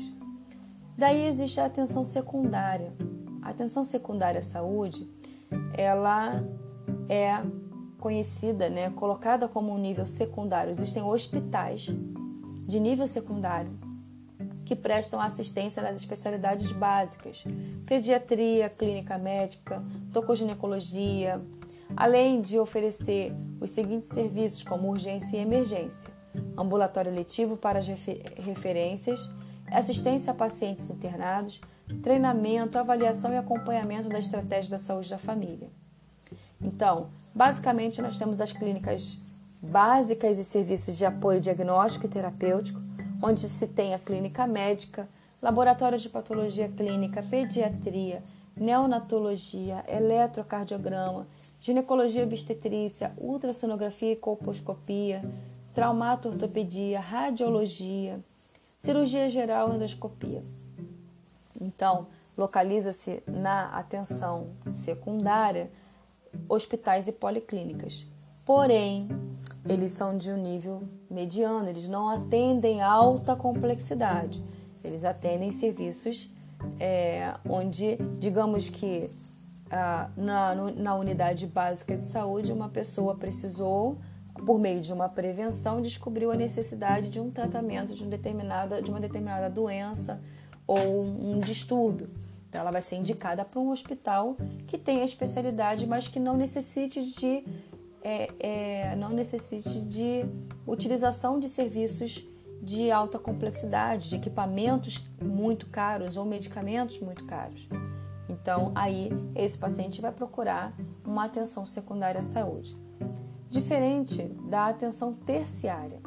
Daí 0.97 1.27
existe 1.27 1.59
a 1.59 1.65
atenção 1.65 2.05
secundária. 2.05 2.93
A 3.41 3.49
atenção 3.49 3.83
secundária 3.83 4.39
à 4.39 4.43
saúde, 4.43 5.09
ela 5.75 6.43
é 7.09 7.41
conhecida, 7.99 8.69
né, 8.69 8.89
colocada 8.91 9.47
como 9.47 9.73
um 9.73 9.77
nível 9.77 10.05
secundário. 10.05 10.71
Existem 10.71 11.03
hospitais 11.03 11.89
de 12.67 12.79
nível 12.79 13.07
secundário 13.07 13.88
que 14.69 14.75
prestam 14.75 15.19
assistência 15.19 15.81
nas 15.81 15.97
especialidades 15.97 16.71
básicas: 16.71 17.43
pediatria, 17.87 18.69
clínica 18.69 19.17
médica, 19.17 19.83
tocoginecologia, 20.13 21.41
além 21.97 22.39
de 22.39 22.59
oferecer 22.59 23.33
os 23.59 23.71
seguintes 23.71 24.09
serviços 24.09 24.61
como 24.61 24.87
urgência 24.87 25.37
e 25.37 25.41
emergência: 25.41 26.13
ambulatório 26.55 27.11
letivo 27.11 27.57
para 27.57 27.79
as 27.79 27.87
referências, 27.87 29.19
assistência 29.71 30.33
a 30.33 30.35
pacientes 30.35 30.87
internados, 30.87 31.59
treinamento, 32.03 32.77
avaliação 32.77 33.33
e 33.33 33.37
acompanhamento 33.37 34.07
da 34.07 34.19
estratégia 34.19 34.69
da 34.69 34.77
saúde 34.77 35.09
da 35.09 35.17
família. 35.17 35.67
Então, 36.61 37.09
basicamente, 37.33 38.03
nós 38.03 38.19
temos 38.19 38.39
as 38.39 38.51
clínicas 38.51 39.17
básicas 39.63 40.37
e 40.37 40.43
serviços 40.43 40.95
de 40.95 41.07
apoio 41.07 41.41
diagnóstico 41.41 42.05
e 42.05 42.09
terapêutico, 42.09 42.79
onde 43.21 43.47
se 43.49 43.67
tem 43.67 43.93
a 43.93 43.99
clínica 43.99 44.47
médica, 44.47 45.07
laboratório 45.41 45.97
de 45.97 46.09
patologia 46.09 46.69
clínica, 46.69 47.23
pediatria, 47.23 48.23
neonatologia, 48.55 49.83
eletrocardiograma, 49.87 51.27
ginecologia 51.61 52.23
obstetrícia, 52.23 53.13
ultrassonografia 53.17 54.13
e 54.13 54.15
colposcopia, 54.15 55.21
traumato-ortopedia, 55.73 56.99
radiologia, 56.99 58.19
cirurgia 58.77 59.29
geral 59.29 59.71
e 59.71 59.75
endoscopia. 59.75 60.43
Então, 61.59 62.07
localiza-se 62.37 63.21
na 63.27 63.65
atenção 63.77 64.51
secundária 64.71 65.69
hospitais 66.47 67.07
e 67.07 67.11
policlínicas. 67.11 68.05
Porém, 68.49 69.07
eles 69.63 69.91
são 69.91 70.17
de 70.17 70.31
um 70.31 70.35
nível 70.35 70.81
mediano, 71.07 71.69
eles 71.69 71.87
não 71.87 72.09
atendem 72.09 72.81
alta 72.81 73.35
complexidade, 73.35 74.43
eles 74.83 75.05
atendem 75.05 75.51
serviços 75.51 76.33
é, 76.79 77.35
onde, 77.47 77.97
digamos 78.19 78.67
que 78.67 79.07
ah, 79.69 80.09
na, 80.17 80.55
na 80.55 80.95
unidade 80.95 81.45
básica 81.45 81.95
de 81.95 82.05
saúde, 82.05 82.51
uma 82.51 82.69
pessoa 82.69 83.13
precisou, 83.13 83.99
por 84.43 84.57
meio 84.57 84.81
de 84.81 84.91
uma 84.91 85.07
prevenção, 85.07 85.79
descobriu 85.79 86.31
a 86.31 86.35
necessidade 86.35 87.07
de 87.07 87.19
um 87.19 87.29
tratamento 87.29 87.93
de, 87.93 88.03
um 88.03 88.09
determinada, 88.09 88.81
de 88.81 88.89
uma 88.89 88.99
determinada 88.99 89.47
doença 89.47 90.19
ou 90.65 91.03
um 91.05 91.39
distúrbio. 91.39 92.09
Então, 92.49 92.61
ela 92.61 92.71
vai 92.71 92.81
ser 92.81 92.95
indicada 92.95 93.45
para 93.45 93.59
um 93.59 93.69
hospital 93.69 94.35
que 94.65 94.75
tenha 94.75 95.05
especialidade, 95.05 95.85
mas 95.85 96.07
que 96.07 96.19
não 96.19 96.35
necessite 96.35 97.05
de 97.11 97.45
é, 98.03 98.29
é, 98.39 98.95
não 98.95 99.09
necessite 99.09 99.81
de 99.81 100.25
utilização 100.65 101.39
de 101.39 101.49
serviços 101.49 102.27
de 102.61 102.91
alta 102.91 103.17
complexidade, 103.17 104.09
de 104.09 104.15
equipamentos 104.17 105.07
muito 105.21 105.67
caros 105.67 106.17
ou 106.17 106.25
medicamentos 106.25 106.99
muito 106.99 107.25
caros. 107.25 107.67
Então, 108.27 108.71
aí 108.75 109.09
esse 109.35 109.57
paciente 109.57 110.01
vai 110.01 110.11
procurar 110.11 110.73
uma 111.05 111.25
atenção 111.25 111.65
secundária 111.65 112.21
à 112.21 112.23
saúde. 112.23 112.75
Diferente 113.49 114.23
da 114.47 114.67
atenção 114.67 115.13
terciária. 115.13 115.99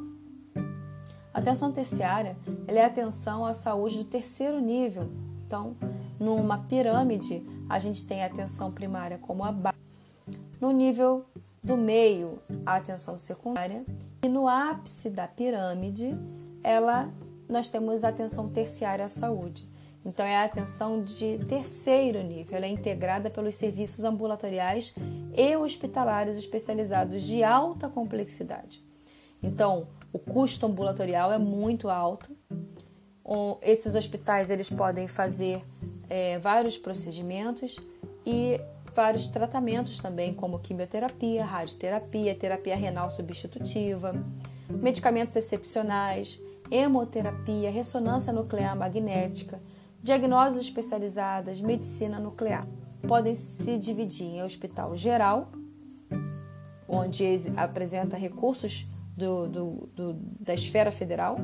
A 1.35 1.39
atenção 1.39 1.73
terciária 1.73 2.37
é 2.69 2.83
a 2.83 2.87
atenção 2.87 3.45
à 3.45 3.55
saúde 3.55 3.99
do 3.99 4.05
terceiro 4.05 4.61
nível. 4.61 5.11
Então, 5.47 5.75
numa 6.21 6.59
pirâmide, 6.59 7.45
a 7.69 7.79
gente 7.79 8.07
tem 8.07 8.23
a 8.23 8.27
atenção 8.27 8.71
primária 8.71 9.19
como 9.19 9.45
a 9.45 9.51
base. 9.51 9.77
No 10.61 10.71
nível 10.71 11.25
do 11.63 11.77
meio, 11.77 12.43
a 12.67 12.77
atenção 12.77 13.17
secundária. 13.19 13.85
E 14.23 14.29
no 14.29 14.49
ápice 14.49 15.09
da 15.09 15.29
pirâmide, 15.29 16.17
ela, 16.63 17.13
nós 17.49 17.69
temos 17.69 18.05
a 18.05 18.09
atenção 18.09 18.49
terciária 18.49 19.05
à 19.05 19.09
saúde. 19.09 19.71
Então, 20.05 20.27
é 20.27 20.37
a 20.37 20.45
atenção 20.45 21.03
de 21.03 21.39
terceiro 21.47 22.21
nível. 22.23 22.57
Ela 22.57 22.67
é 22.67 22.69
integrada 22.69 23.31
pelos 23.31 23.55
serviços 23.55 24.05
ambulatoriais 24.05 24.93
e 25.37 25.57
hospitalares 25.57 26.37
especializados 26.37 27.23
de 27.23 27.45
alta 27.45 27.89
complexidade. 27.89 28.83
Então, 29.41 29.87
o 30.13 30.19
custo 30.19 30.67
ambulatorial 30.67 31.33
é 31.33 31.39
muito 31.39 31.89
alto. 31.89 32.37
Esses 33.63 33.95
hospitais 33.95 34.51
eles 34.51 34.69
podem 34.69 35.07
fazer 35.07 35.63
é, 36.11 36.39
vários 36.39 36.77
procedimentos 36.77 37.77
e 38.27 38.61
vários 38.95 39.27
tratamentos 39.27 39.99
também, 39.99 40.35
como 40.35 40.59
quimioterapia, 40.59 41.45
radioterapia, 41.45 42.35
terapia 42.35 42.77
renal 42.77 43.11
substitutiva, 43.11 44.15
medicamentos 44.69 45.35
excepcionais, 45.37 46.41
hemoterapia, 46.71 47.71
ressonância 47.71 48.33
nuclear 48.33 48.77
magnética, 48.77 49.61
diagnoses 50.03 50.63
especializadas, 50.63 51.61
medicina 51.61 52.19
nuclear. 52.19 52.67
Podem 53.07 53.35
se 53.35 53.79
dividir 53.79 54.27
em 54.27 54.43
hospital 54.43 54.97
geral, 54.97 55.51
onde 56.89 57.25
apresenta 57.57 58.17
recursos 58.17 58.87
do, 59.17 59.49
do, 59.49 59.89
do, 59.95 60.13
da 60.41 60.55
esfera 60.55 60.91
federal, 60.91 61.39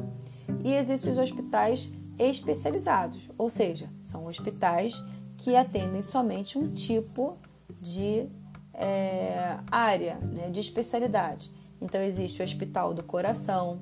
e 0.64 0.74
existem 0.74 1.12
os 1.12 1.18
hospitais 1.18 1.90
especializados, 2.18 3.28
ou 3.36 3.48
seja, 3.48 3.88
são 4.02 4.26
hospitais 4.26 5.02
que 5.38 5.56
atendem 5.56 6.02
somente 6.02 6.58
um 6.58 6.68
tipo 6.72 7.36
de 7.72 8.28
é, 8.74 9.56
área, 9.70 10.16
né, 10.16 10.50
de 10.50 10.60
especialidade. 10.60 11.50
Então, 11.80 12.00
existe 12.00 12.42
o 12.42 12.44
Hospital 12.44 12.92
do 12.92 13.02
Coração, 13.02 13.78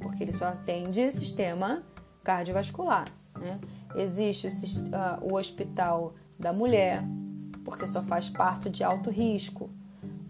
porque 0.00 0.22
ele 0.22 0.32
só 0.32 0.46
atende 0.46 1.10
sistema 1.10 1.82
cardiovascular. 2.22 3.06
Né? 3.36 3.58
Existe 3.96 4.46
o, 4.46 4.50
uh, 4.50 5.32
o 5.32 5.36
Hospital 5.36 6.14
da 6.38 6.52
Mulher, 6.52 7.02
porque 7.64 7.88
só 7.88 8.02
faz 8.02 8.28
parto 8.28 8.70
de 8.70 8.84
alto 8.84 9.10
risco. 9.10 9.70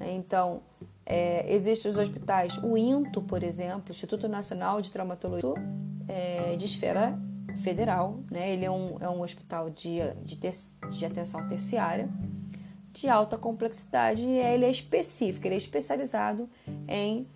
Né? 0.01 0.15
Então, 0.15 0.63
é, 1.05 1.53
existem 1.53 1.91
os 1.91 1.99
hospitais, 1.99 2.57
o 2.63 2.77
INTO, 2.77 3.23
por 3.23 3.43
exemplo, 3.43 3.91
Instituto 3.91 4.29
Nacional 4.29 4.81
de 4.81 4.91
Traumatologia, 4.91 5.55
é, 6.09 6.57
de 6.57 6.65
esfera 6.65 7.19
federal, 7.57 8.21
né? 8.31 8.53
ele 8.53 8.65
é 8.65 8.71
um, 8.71 8.87
é 9.01 9.09
um 9.09 9.23
hospital 9.23 9.71
de, 9.71 9.99
de, 10.23 10.37
ter, 10.37 10.53
de 10.91 11.07
atenção 11.07 11.47
terciária, 11.49 12.09
de 12.93 13.09
alta 13.09 13.37
complexidade, 13.37 14.27
e 14.27 14.39
ele 14.39 14.65
é 14.65 14.71
específico, 14.71 15.47
ele 15.47 15.55
é 15.55 15.59
especializado 15.59 16.49
em 16.87 17.27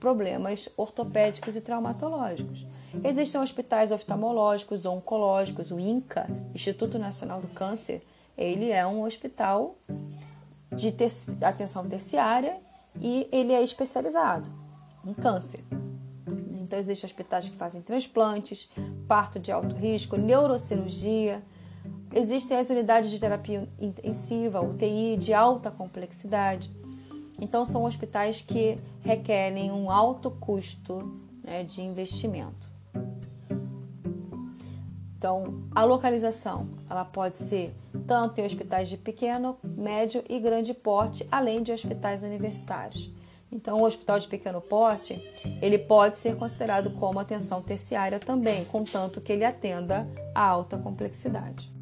problemas 0.00 0.68
ortopédicos 0.76 1.56
e 1.56 1.60
traumatológicos. 1.60 2.66
Existem 3.02 3.40
hospitais 3.40 3.90
oftalmológicos, 3.90 4.86
oncológicos, 4.86 5.70
o 5.70 5.80
INCA, 5.80 6.28
Instituto 6.54 6.98
Nacional 6.98 7.40
do 7.40 7.48
Câncer, 7.48 8.02
ele 8.36 8.70
é 8.70 8.86
um 8.86 9.04
hospital 9.04 9.76
de 10.72 10.90
ter 10.90 11.10
atenção 11.42 11.88
terciária 11.88 12.56
e 13.00 13.28
ele 13.30 13.52
é 13.52 13.62
especializado 13.62 14.50
em 15.06 15.14
câncer. 15.14 15.64
Então, 16.62 16.78
existem 16.78 17.06
hospitais 17.06 17.48
que 17.48 17.56
fazem 17.56 17.82
transplantes, 17.82 18.70
parto 19.06 19.38
de 19.38 19.52
alto 19.52 19.74
risco, 19.74 20.16
neurocirurgia. 20.16 21.42
Existem 22.12 22.56
as 22.56 22.70
unidades 22.70 23.10
de 23.10 23.18
terapia 23.18 23.68
intensiva, 23.80 24.60
UTI, 24.60 25.16
de 25.16 25.34
alta 25.34 25.70
complexidade. 25.70 26.70
Então, 27.40 27.64
são 27.64 27.84
hospitais 27.84 28.40
que 28.40 28.76
requerem 29.02 29.72
um 29.72 29.90
alto 29.90 30.30
custo 30.30 31.18
né, 31.42 31.64
de 31.64 31.82
investimento. 31.82 32.72
Então, 35.18 35.62
a 35.74 35.84
localização 35.84 36.68
ela 36.88 37.04
pode 37.04 37.38
ser 37.38 37.74
tanto 38.06 38.40
em 38.40 38.44
hospitais 38.44 38.88
de 38.88 38.98
pequeno, 38.98 39.56
médio 39.64 40.22
e 40.28 40.38
grande 40.38 40.74
porte, 40.74 41.26
além 41.32 41.62
de 41.62 41.72
hospitais 41.72 42.22
universitários. 42.22 43.10
Então, 43.54 43.78
o 43.78 43.84
hospital 43.84 44.18
de 44.18 44.26
pequeno 44.26 44.60
porte, 44.60 45.14
ele 45.62 45.78
pode 45.78 46.16
ser 46.16 46.34
considerado 46.34 46.90
como 46.90 47.20
atenção 47.20 47.62
terciária 47.62 48.18
também, 48.18 48.64
contanto 48.64 49.20
que 49.20 49.32
ele 49.32 49.44
atenda 49.44 50.10
a 50.34 50.44
alta 50.44 50.76
complexidade. 50.76 51.72